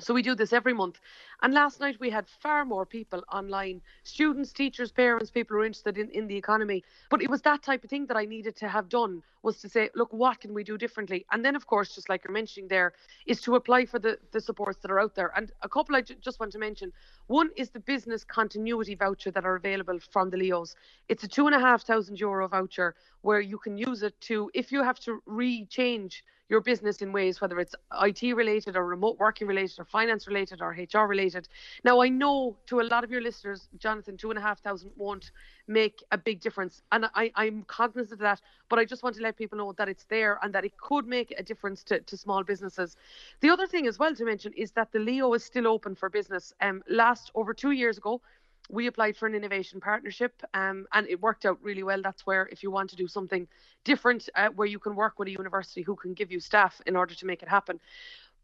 so 0.00 0.14
we 0.14 0.22
do 0.22 0.34
this 0.34 0.52
every 0.52 0.72
month. 0.72 1.00
And 1.42 1.52
last 1.52 1.80
night 1.80 1.98
we 1.98 2.10
had 2.10 2.28
far 2.28 2.64
more 2.64 2.86
people 2.86 3.22
online 3.32 3.80
students, 4.04 4.52
teachers, 4.52 4.92
parents, 4.92 5.30
people 5.30 5.56
who 5.56 5.62
are 5.62 5.66
interested 5.66 5.98
in, 5.98 6.08
in 6.10 6.28
the 6.28 6.36
economy. 6.36 6.84
But 7.10 7.20
it 7.22 7.28
was 7.28 7.42
that 7.42 7.62
type 7.62 7.82
of 7.82 7.90
thing 7.90 8.06
that 8.06 8.16
I 8.16 8.24
needed 8.24 8.54
to 8.56 8.68
have 8.68 8.88
done 8.88 9.22
was 9.42 9.60
to 9.60 9.68
say, 9.68 9.90
look, 9.96 10.12
what 10.12 10.40
can 10.40 10.54
we 10.54 10.62
do 10.62 10.78
differently? 10.78 11.26
And 11.32 11.44
then, 11.44 11.56
of 11.56 11.66
course, 11.66 11.94
just 11.94 12.08
like 12.08 12.24
you're 12.24 12.32
mentioning 12.32 12.68
there, 12.68 12.92
is 13.26 13.40
to 13.42 13.56
apply 13.56 13.86
for 13.86 13.98
the, 13.98 14.18
the 14.32 14.40
supports 14.40 14.78
that 14.82 14.90
are 14.90 15.00
out 15.00 15.14
there. 15.14 15.32
And 15.36 15.50
a 15.62 15.68
couple 15.68 15.96
I 15.96 16.02
j- 16.02 16.16
just 16.20 16.38
want 16.38 16.52
to 16.52 16.58
mention. 16.58 16.92
One 17.26 17.50
is 17.56 17.70
the 17.70 17.80
business 17.80 18.24
continuity 18.24 18.94
voucher 18.94 19.32
that 19.32 19.44
are 19.44 19.56
available 19.56 19.98
from 20.12 20.30
the 20.30 20.36
LEOs. 20.36 20.76
It's 21.08 21.24
a 21.24 21.28
two 21.28 21.46
and 21.46 21.54
a 21.56 21.60
half 21.60 21.82
thousand 21.82 22.20
euro 22.20 22.46
voucher 22.48 22.94
where 23.22 23.40
you 23.40 23.58
can 23.58 23.76
use 23.76 24.02
it 24.02 24.20
to, 24.22 24.50
if 24.54 24.70
you 24.70 24.82
have 24.82 25.00
to 25.00 25.20
re-change 25.26 26.24
your 26.48 26.60
business 26.60 27.02
in 27.02 27.12
ways, 27.12 27.40
whether 27.40 27.58
it's 27.60 27.74
IT 28.02 28.22
related 28.34 28.76
or 28.76 28.86
remote 28.86 29.18
working 29.18 29.46
related 29.46 29.78
or 29.78 29.84
finance 29.84 30.26
related 30.26 30.60
or 30.62 30.70
HR 30.70 31.06
related. 31.06 31.48
Now, 31.84 32.00
I 32.00 32.08
know 32.08 32.56
to 32.66 32.80
a 32.80 32.82
lot 32.82 33.04
of 33.04 33.10
your 33.10 33.20
listeners, 33.20 33.68
Jonathan, 33.78 34.16
two 34.16 34.30
and 34.30 34.38
a 34.38 34.42
half 34.42 34.60
thousand 34.60 34.90
won't 34.96 35.30
make 35.66 36.02
a 36.10 36.18
big 36.18 36.40
difference. 36.40 36.82
And 36.90 37.06
I, 37.14 37.30
I'm 37.34 37.64
cognizant 37.64 38.12
of 38.12 38.18
that, 38.20 38.40
but 38.70 38.78
I 38.78 38.84
just 38.84 39.02
want 39.02 39.16
to 39.16 39.22
let 39.22 39.36
people 39.36 39.58
know 39.58 39.74
that 39.76 39.88
it's 39.88 40.04
there 40.04 40.38
and 40.42 40.54
that 40.54 40.64
it 40.64 40.76
could 40.78 41.06
make 41.06 41.34
a 41.36 41.42
difference 41.42 41.82
to, 41.84 42.00
to 42.00 42.16
small 42.16 42.42
businesses. 42.42 42.96
The 43.40 43.50
other 43.50 43.66
thing 43.66 43.86
as 43.86 43.98
well 43.98 44.14
to 44.14 44.24
mention 44.24 44.52
is 44.54 44.72
that 44.72 44.90
the 44.92 44.98
LEO 44.98 45.34
is 45.34 45.44
still 45.44 45.66
open 45.66 45.94
for 45.94 46.08
business. 46.08 46.54
Um, 46.62 46.82
last 46.88 47.30
over 47.34 47.52
two 47.52 47.72
years 47.72 47.98
ago, 47.98 48.22
we 48.68 48.86
applied 48.86 49.16
for 49.16 49.26
an 49.26 49.34
innovation 49.34 49.80
partnership 49.80 50.42
um, 50.54 50.86
and 50.92 51.08
it 51.08 51.20
worked 51.20 51.46
out 51.46 51.58
really 51.62 51.82
well. 51.82 52.02
That's 52.02 52.26
where, 52.26 52.48
if 52.52 52.62
you 52.62 52.70
want 52.70 52.90
to 52.90 52.96
do 52.96 53.08
something 53.08 53.48
different, 53.84 54.28
uh, 54.34 54.48
where 54.48 54.66
you 54.68 54.78
can 54.78 54.94
work 54.94 55.18
with 55.18 55.28
a 55.28 55.32
university 55.32 55.82
who 55.82 55.96
can 55.96 56.14
give 56.14 56.30
you 56.30 56.40
staff 56.40 56.80
in 56.86 56.96
order 56.96 57.14
to 57.14 57.26
make 57.26 57.42
it 57.42 57.48
happen. 57.48 57.80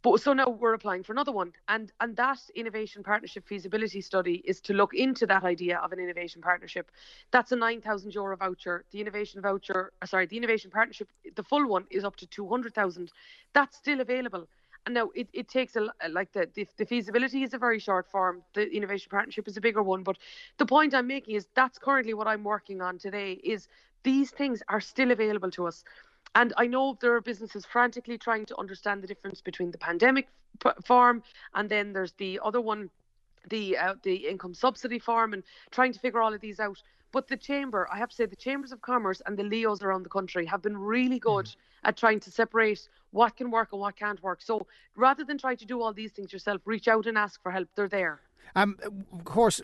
But 0.03 0.21
so 0.21 0.35
now 0.35 0.51
we're 0.51 0.75
applying 0.75 1.03
for 1.03 1.13
another 1.13 1.33
one, 1.33 1.55
and 1.67 1.91
and 1.99 2.15
that 2.17 2.39
innovation 2.55 3.03
partnership 3.03 3.49
feasibility 3.49 4.03
study 4.03 4.43
is 4.45 4.61
to 4.61 4.75
look 4.75 4.93
into 4.93 5.27
that 5.27 5.45
idea 5.45 5.79
of 5.79 5.93
an 5.93 5.99
innovation 5.99 6.43
partnership. 6.43 6.91
That's 7.31 7.53
a 7.53 7.57
nine 7.57 7.81
thousand 7.81 8.15
euro 8.15 8.37
voucher. 8.37 8.85
The 8.91 9.01
innovation 9.01 9.41
voucher, 9.41 9.93
uh, 10.03 10.07
sorry, 10.07 10.27
the 10.27 10.37
innovation 10.37 10.71
partnership, 10.71 11.09
the 11.35 11.43
full 11.43 11.67
one 11.67 11.87
is 11.91 12.05
up 12.05 12.17
to 12.17 12.27
two 12.27 12.47
hundred 12.47 12.75
thousand. 12.75 13.13
That's 13.55 13.79
still 13.79 14.03
available. 14.03 14.47
Now 14.89 15.11
it, 15.15 15.29
it 15.33 15.49
takes 15.49 15.77
a 15.77 15.85
uh, 15.85 16.09
like 16.11 16.33
the, 16.33 16.49
the, 16.55 16.67
the 16.77 16.85
feasibility 16.85 17.43
is 17.43 17.55
a 17.55 17.59
very 17.59 17.79
short 17.79 18.11
form. 18.11 18.43
The 18.55 18.71
innovation 18.71 19.09
partnership 19.11 19.49
is 19.49 19.57
a 19.57 19.61
bigger 19.61 19.83
one. 19.83 20.03
But 20.03 20.19
the 20.59 20.67
point 20.67 20.95
I'm 20.95 21.07
making 21.07 21.35
is 21.37 21.47
that's 21.55 21.79
currently 21.79 22.15
what 22.15 22.27
I'm 22.27 22.45
working 22.45 22.81
on 22.83 22.99
today. 22.99 23.33
Is 23.33 23.69
these 24.03 24.31
things 24.31 24.63
are 24.69 24.81
still 24.81 25.11
available 25.11 25.51
to 25.53 25.67
us. 25.67 25.85
And 26.35 26.53
I 26.57 26.67
know 26.67 26.99
there 27.01 27.15
are 27.15 27.21
businesses 27.21 27.65
frantically 27.65 28.19
trying 28.19 28.47
to 28.47 28.57
understand 28.59 29.03
the 29.03 29.07
difference 29.07 29.41
between 29.41 29.71
the 29.71 29.79
pandemic 29.79 30.29
form 30.85 31.23
and 31.55 31.69
then 31.69 31.93
there's 31.93 32.13
the 32.13 32.41
other 32.45 32.61
one 32.61 32.91
the 33.49 33.77
uh, 33.77 33.95
the 34.03 34.29
income 34.29 34.55
subsidy 34.55 34.99
form 34.99 35.33
and 35.33 35.43
trying 35.71 35.93
to 35.93 35.99
figure 35.99 36.21
all 36.21 36.33
of 36.33 36.41
these 36.41 36.61
out. 36.61 36.83
But 37.13 37.29
the 37.29 37.37
chamber, 37.37 37.87
I 37.93 37.99
have 37.99 38.09
to 38.09 38.17
say, 38.17 38.27
the 38.27 38.35
chambers 38.35 38.73
of 38.73 38.83
commerce 38.83 39.23
and 39.25 39.37
the 39.37 39.45
LEOs 39.45 39.83
around 39.83 40.03
the 40.03 40.09
country 40.09 40.47
have 40.47 40.63
been 40.63 40.77
really 40.77 41.21
good 41.21 41.47
mm. 41.47 41.57
at 41.85 41.97
trying 41.97 42.19
to 42.19 42.31
separate 42.31 42.89
what 43.13 43.37
can 43.37 43.53
work 43.53 43.69
and 43.71 43.81
what 43.81 43.95
can't 43.95 44.21
work. 44.21 44.43
So 44.43 44.67
rather 44.97 45.23
than 45.25 45.39
try 45.39 45.55
to 45.55 45.65
do 45.65 45.81
all 45.81 45.93
these 45.93 46.11
things 46.11 46.33
yourself, 46.33 46.63
reach 46.65 46.89
out 46.89 47.07
and 47.07 47.17
ask 47.17 47.41
for 47.41 47.53
help. 47.53 47.69
They're 47.77 47.89
there. 47.89 48.21
Um, 48.57 48.79
of 49.13 49.25
course, 49.25 49.61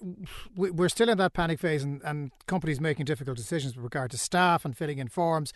we're 0.57 0.89
still 0.89 1.09
in 1.09 1.19
that 1.19 1.33
panic 1.33 1.59
phase, 1.59 1.83
and, 1.83 2.01
and 2.05 2.31
companies 2.47 2.81
making 2.81 3.07
difficult 3.07 3.37
decisions 3.37 3.77
with 3.77 3.83
regard 3.83 4.11
to 4.13 4.19
staff 4.19 4.65
and 4.65 4.77
filling 4.77 4.99
in 4.99 5.09
forms. 5.09 5.53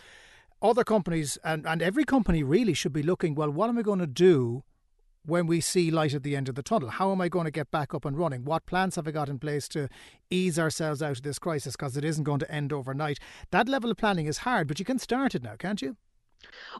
Other 0.60 0.82
companies 0.82 1.38
and, 1.44 1.66
and 1.66 1.80
every 1.80 2.04
company 2.04 2.42
really 2.42 2.74
should 2.74 2.92
be 2.92 3.02
looking. 3.02 3.34
Well, 3.34 3.50
what 3.50 3.68
am 3.68 3.78
I 3.78 3.82
going 3.82 3.98
to 4.00 4.06
do 4.06 4.64
when 5.26 5.46
we 5.46 5.60
see 5.60 5.90
light 5.90 6.14
at 6.14 6.22
the 6.22 6.36
end 6.36 6.48
of 6.48 6.54
the 6.54 6.62
tunnel? 6.62 6.90
How 6.90 7.12
am 7.12 7.20
I 7.20 7.28
going 7.28 7.46
to 7.46 7.50
get 7.50 7.70
back 7.70 7.94
up 7.94 8.04
and 8.04 8.16
running? 8.16 8.44
What 8.44 8.66
plans 8.66 8.96
have 8.96 9.08
I 9.08 9.10
got 9.10 9.28
in 9.28 9.38
place 9.38 9.68
to 9.68 9.88
ease 10.30 10.58
ourselves 10.58 11.02
out 11.02 11.16
of 11.16 11.22
this 11.22 11.38
crisis? 11.38 11.76
Because 11.76 11.96
it 11.96 12.04
isn't 12.04 12.24
going 12.24 12.40
to 12.40 12.50
end 12.50 12.72
overnight. 12.72 13.18
That 13.50 13.68
level 13.68 13.90
of 13.90 13.96
planning 13.96 14.26
is 14.26 14.38
hard, 14.38 14.68
but 14.68 14.78
you 14.78 14.84
can 14.84 14.98
start 14.98 15.34
it 15.34 15.42
now, 15.42 15.56
can't 15.56 15.80
you? 15.80 15.96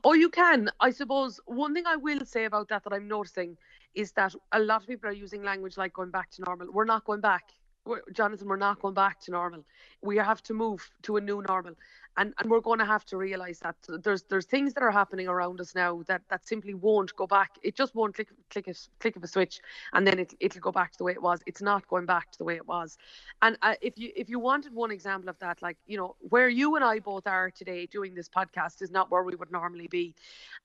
Oh, 0.02 0.12
you 0.12 0.28
can. 0.28 0.70
I 0.80 0.90
suppose 0.90 1.40
one 1.46 1.74
thing 1.74 1.84
I 1.86 1.96
will 1.96 2.24
say 2.26 2.44
about 2.44 2.68
that 2.68 2.84
that 2.84 2.92
I'm 2.92 3.08
noticing 3.08 3.56
is 3.94 4.12
that 4.12 4.34
a 4.52 4.58
lot 4.58 4.82
of 4.82 4.88
people 4.88 5.08
are 5.08 5.14
using 5.14 5.42
language 5.42 5.76
like 5.76 5.94
going 5.94 6.10
back 6.10 6.30
to 6.32 6.42
normal. 6.42 6.68
We're 6.72 6.84
not 6.84 7.04
going 7.04 7.20
back. 7.20 7.44
We're, 7.86 8.02
Jonathan, 8.12 8.48
we're 8.48 8.56
not 8.56 8.80
going 8.80 8.94
back 8.94 9.20
to 9.22 9.30
normal. 9.30 9.64
We 10.02 10.16
have 10.16 10.42
to 10.44 10.54
move 10.54 10.90
to 11.02 11.16
a 11.16 11.20
new 11.20 11.42
normal 11.42 11.74
and 12.16 12.32
and 12.38 12.50
we're 12.50 12.60
going 12.60 12.78
to 12.78 12.84
have 12.84 13.04
to 13.06 13.16
realize 13.16 13.58
that 13.60 13.76
there's 14.02 14.22
there's 14.24 14.46
things 14.46 14.74
that 14.74 14.82
are 14.82 14.90
happening 14.90 15.28
around 15.28 15.60
us 15.60 15.74
now 15.74 16.02
that 16.06 16.22
that 16.28 16.46
simply 16.46 16.74
won't 16.74 17.14
go 17.16 17.26
back. 17.26 17.58
It 17.62 17.74
just 17.74 17.94
won't 17.94 18.14
click 18.14 18.28
click 18.50 18.68
a 18.68 18.74
click 19.00 19.16
of 19.16 19.24
a 19.24 19.26
switch 19.26 19.60
and 19.92 20.06
then 20.06 20.18
it, 20.18 20.34
it'll 20.40 20.60
go 20.60 20.72
back 20.72 20.92
to 20.92 20.98
the 20.98 21.04
way 21.04 21.12
it 21.12 21.22
was. 21.22 21.40
It's 21.46 21.62
not 21.62 21.86
going 21.88 22.06
back 22.06 22.30
to 22.32 22.38
the 22.38 22.44
way 22.44 22.56
it 22.56 22.66
was. 22.66 22.96
And 23.42 23.56
uh, 23.62 23.74
if 23.80 23.98
you 23.98 24.12
if 24.14 24.28
you 24.28 24.38
wanted 24.38 24.74
one 24.74 24.90
example 24.90 25.28
of 25.28 25.38
that 25.40 25.60
like 25.62 25.76
you 25.86 25.96
know 25.96 26.16
where 26.20 26.48
you 26.48 26.76
and 26.76 26.84
I 26.84 27.00
both 27.00 27.26
are 27.26 27.50
today 27.50 27.86
doing 27.86 28.14
this 28.14 28.28
podcast 28.28 28.82
is 28.82 28.90
not 28.90 29.10
where 29.10 29.22
we 29.22 29.34
would 29.34 29.50
normally 29.50 29.88
be. 29.88 30.14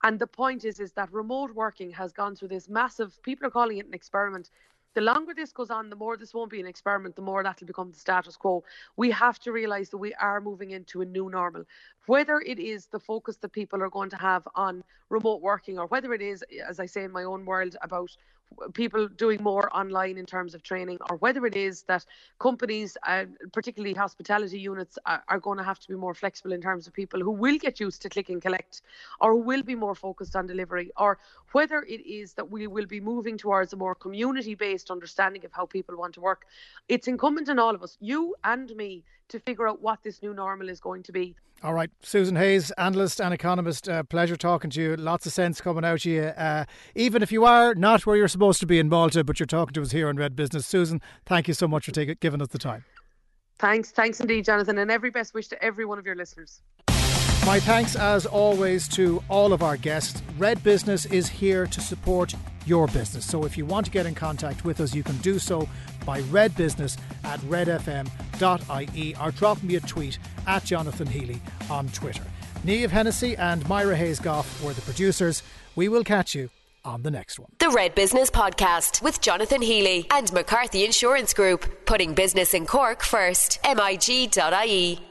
And 0.03 0.19
the 0.19 0.27
point 0.27 0.65
is 0.65 0.79
is 0.79 0.93
that 0.93 1.11
remote 1.11 1.53
working 1.53 1.91
has 1.91 2.13
gone 2.13 2.35
through 2.35 2.49
this 2.49 2.69
massive 2.69 3.21
people 3.23 3.47
are 3.47 3.51
calling 3.51 3.77
it 3.77 3.87
an 3.87 3.93
experiment 3.93 4.49
the 4.99 5.05
longer 5.05 5.33
this 5.33 5.53
goes 5.53 5.69
on, 5.69 5.89
the 5.89 5.95
more 5.95 6.17
this 6.17 6.33
won't 6.33 6.51
be 6.51 6.59
an 6.59 6.67
experiment, 6.67 7.15
the 7.15 7.21
more 7.21 7.41
that'll 7.41 7.65
become 7.65 7.89
the 7.89 7.97
status 7.97 8.35
quo. 8.35 8.65
We 8.97 9.11
have 9.11 9.39
to 9.39 9.53
realize 9.53 9.89
that 9.91 9.97
we 9.97 10.13
are 10.15 10.41
moving 10.41 10.71
into 10.71 10.99
a 10.99 11.05
new 11.05 11.29
normal. 11.29 11.63
Whether 12.09 12.41
it 12.43 12.57
is 12.57 12.87
the 12.87 12.99
focus 12.99 13.37
that 13.37 13.51
people 13.51 13.83
are 13.83 13.89
going 13.91 14.09
to 14.09 14.15
have 14.15 14.47
on 14.55 14.83
remote 15.09 15.41
working, 15.43 15.77
or 15.77 15.85
whether 15.85 16.11
it 16.11 16.23
is, 16.23 16.43
as 16.67 16.79
I 16.79 16.87
say 16.87 17.03
in 17.03 17.11
my 17.11 17.23
own 17.23 17.45
world, 17.45 17.75
about 17.83 18.09
people 18.73 19.07
doing 19.07 19.43
more 19.43 19.69
online 19.77 20.17
in 20.17 20.25
terms 20.25 20.55
of 20.55 20.63
training, 20.63 20.97
or 21.07 21.17
whether 21.17 21.45
it 21.45 21.55
is 21.55 21.83
that 21.83 22.03
companies, 22.39 22.97
uh, 23.05 23.25
particularly 23.53 23.93
hospitality 23.93 24.59
units, 24.59 24.97
are, 25.05 25.23
are, 25.27 25.39
going 25.39 25.59
to 25.59 25.63
have 25.63 25.77
to 25.81 25.87
be 25.87 25.93
more 25.93 26.15
flexible 26.15 26.51
in 26.51 26.61
terms 26.63 26.87
of 26.87 26.93
people 26.93 27.19
who 27.19 27.29
will 27.29 27.59
get 27.59 27.79
used 27.79 28.01
to 28.01 28.09
click 28.09 28.29
and 28.29 28.41
collect, 28.41 28.81
or 29.21 29.35
will 29.35 29.61
be 29.61 29.75
more 29.75 29.93
focused 29.93 30.35
on 30.35 30.47
delivery, 30.47 30.89
or 30.97 31.19
whether 31.51 31.83
it 31.83 32.01
is 32.07 32.33
that 32.33 32.49
we 32.49 32.65
will 32.65 32.87
be 32.87 32.99
moving 32.99 33.37
towards 33.37 33.71
a 33.73 33.75
more 33.75 33.93
community 33.93 34.55
based 34.55 34.89
understanding 34.89 35.45
of 35.45 35.51
how 35.53 35.67
people 35.67 35.95
want 35.95 36.15
to 36.15 36.21
work. 36.21 36.47
It's 36.87 37.07
incumbent 37.07 37.49
on 37.49 37.59
all 37.59 37.75
of 37.75 37.83
us, 37.83 37.97
you 37.99 38.33
and 38.43 38.75
me, 38.75 39.03
to 39.27 39.39
figure 39.39 39.67
out 39.67 39.79
what 39.79 40.01
this 40.01 40.23
new 40.23 40.33
normal 40.33 40.69
is 40.69 40.79
going 40.79 41.03
to 41.03 41.11
be. 41.11 41.35
All 41.61 41.73
right, 41.73 41.91
Susan 42.01 42.35
Hayes, 42.37 42.71
analyst 42.71 43.19
and 43.19 43.33
economist. 43.33 43.89
Uh, 43.89 44.03
pleasure 44.03 44.37
talking 44.37 44.69
to 44.71 44.81
you. 44.81 44.95
Lots 44.95 45.25
of 45.25 45.33
sense 45.33 45.59
coming 45.59 45.83
out 45.83 45.95
of 45.95 46.05
you. 46.05 46.21
Uh, 46.21 46.65
even 46.95 47.21
if 47.21 47.31
you 47.31 47.45
are 47.45 47.75
not 47.75 48.05
where 48.05 48.15
you're 48.15 48.27
supposed 48.27 48.59
to 48.61 48.65
be 48.65 48.79
in 48.79 48.87
Malta, 48.87 49.23
but 49.23 49.39
you're 49.39 49.47
talking 49.47 49.73
to 49.73 49.81
us 49.81 49.91
here 49.91 50.07
on 50.07 50.15
Red 50.15 50.35
Business. 50.35 50.65
Susan, 50.65 51.01
thank 51.25 51.47
you 51.47 51.53
so 51.53 51.67
much 51.67 51.85
for 51.85 51.91
taking 51.91 52.15
giving 52.19 52.41
us 52.41 52.49
the 52.49 52.57
time. 52.57 52.85
Thanks, 53.57 53.91
thanks 53.91 54.21
indeed, 54.21 54.45
Jonathan, 54.45 54.77
and 54.77 54.89
every 54.89 55.09
best 55.09 55.33
wish 55.33 55.49
to 55.49 55.61
every 55.61 55.83
one 55.83 55.99
of 55.99 56.05
your 56.05 56.15
listeners. 56.15 56.61
My 57.49 57.59
thanks, 57.59 57.95
as 57.95 58.27
always, 58.27 58.87
to 58.89 59.23
all 59.27 59.53
of 59.53 59.63
our 59.63 59.75
guests. 59.75 60.21
Red 60.37 60.61
Business 60.61 61.07
is 61.07 61.27
here 61.27 61.65
to 61.65 61.81
support 61.81 62.35
your 62.67 62.85
business. 62.85 63.25
So 63.25 63.43
if 63.43 63.57
you 63.57 63.65
want 63.65 63.87
to 63.87 63.91
get 63.91 64.05
in 64.05 64.13
contact 64.13 64.63
with 64.63 64.79
us, 64.79 64.93
you 64.93 65.01
can 65.01 65.17
do 65.17 65.39
so 65.39 65.67
by 66.05 66.21
redbusiness 66.21 66.99
at 67.23 67.39
redfm.ie 67.39 69.15
or 69.19 69.31
drop 69.31 69.63
me 69.63 69.77
a 69.77 69.79
tweet 69.79 70.19
at 70.45 70.63
Jonathan 70.63 71.07
Healy 71.07 71.41
on 71.71 71.87
Twitter. 71.87 72.21
Niamh 72.63 72.91
Hennessy 72.91 73.35
and 73.35 73.67
Myra 73.67 73.95
Hayes 73.95 74.19
Goff 74.19 74.63
were 74.63 74.73
the 74.73 74.81
producers. 74.81 75.41
We 75.75 75.89
will 75.89 76.03
catch 76.03 76.35
you 76.35 76.51
on 76.85 77.01
the 77.01 77.09
next 77.09 77.39
one. 77.39 77.49
The 77.57 77.71
Red 77.71 77.95
Business 77.95 78.29
Podcast 78.29 79.01
with 79.01 79.21
Jonathan 79.21 79.63
Healy 79.63 80.05
and 80.11 80.31
McCarthy 80.33 80.85
Insurance 80.85 81.33
Group, 81.33 81.87
putting 81.87 82.13
business 82.13 82.53
in 82.53 82.67
Cork 82.67 83.01
first. 83.01 83.57
MIG.ie. 83.65 85.08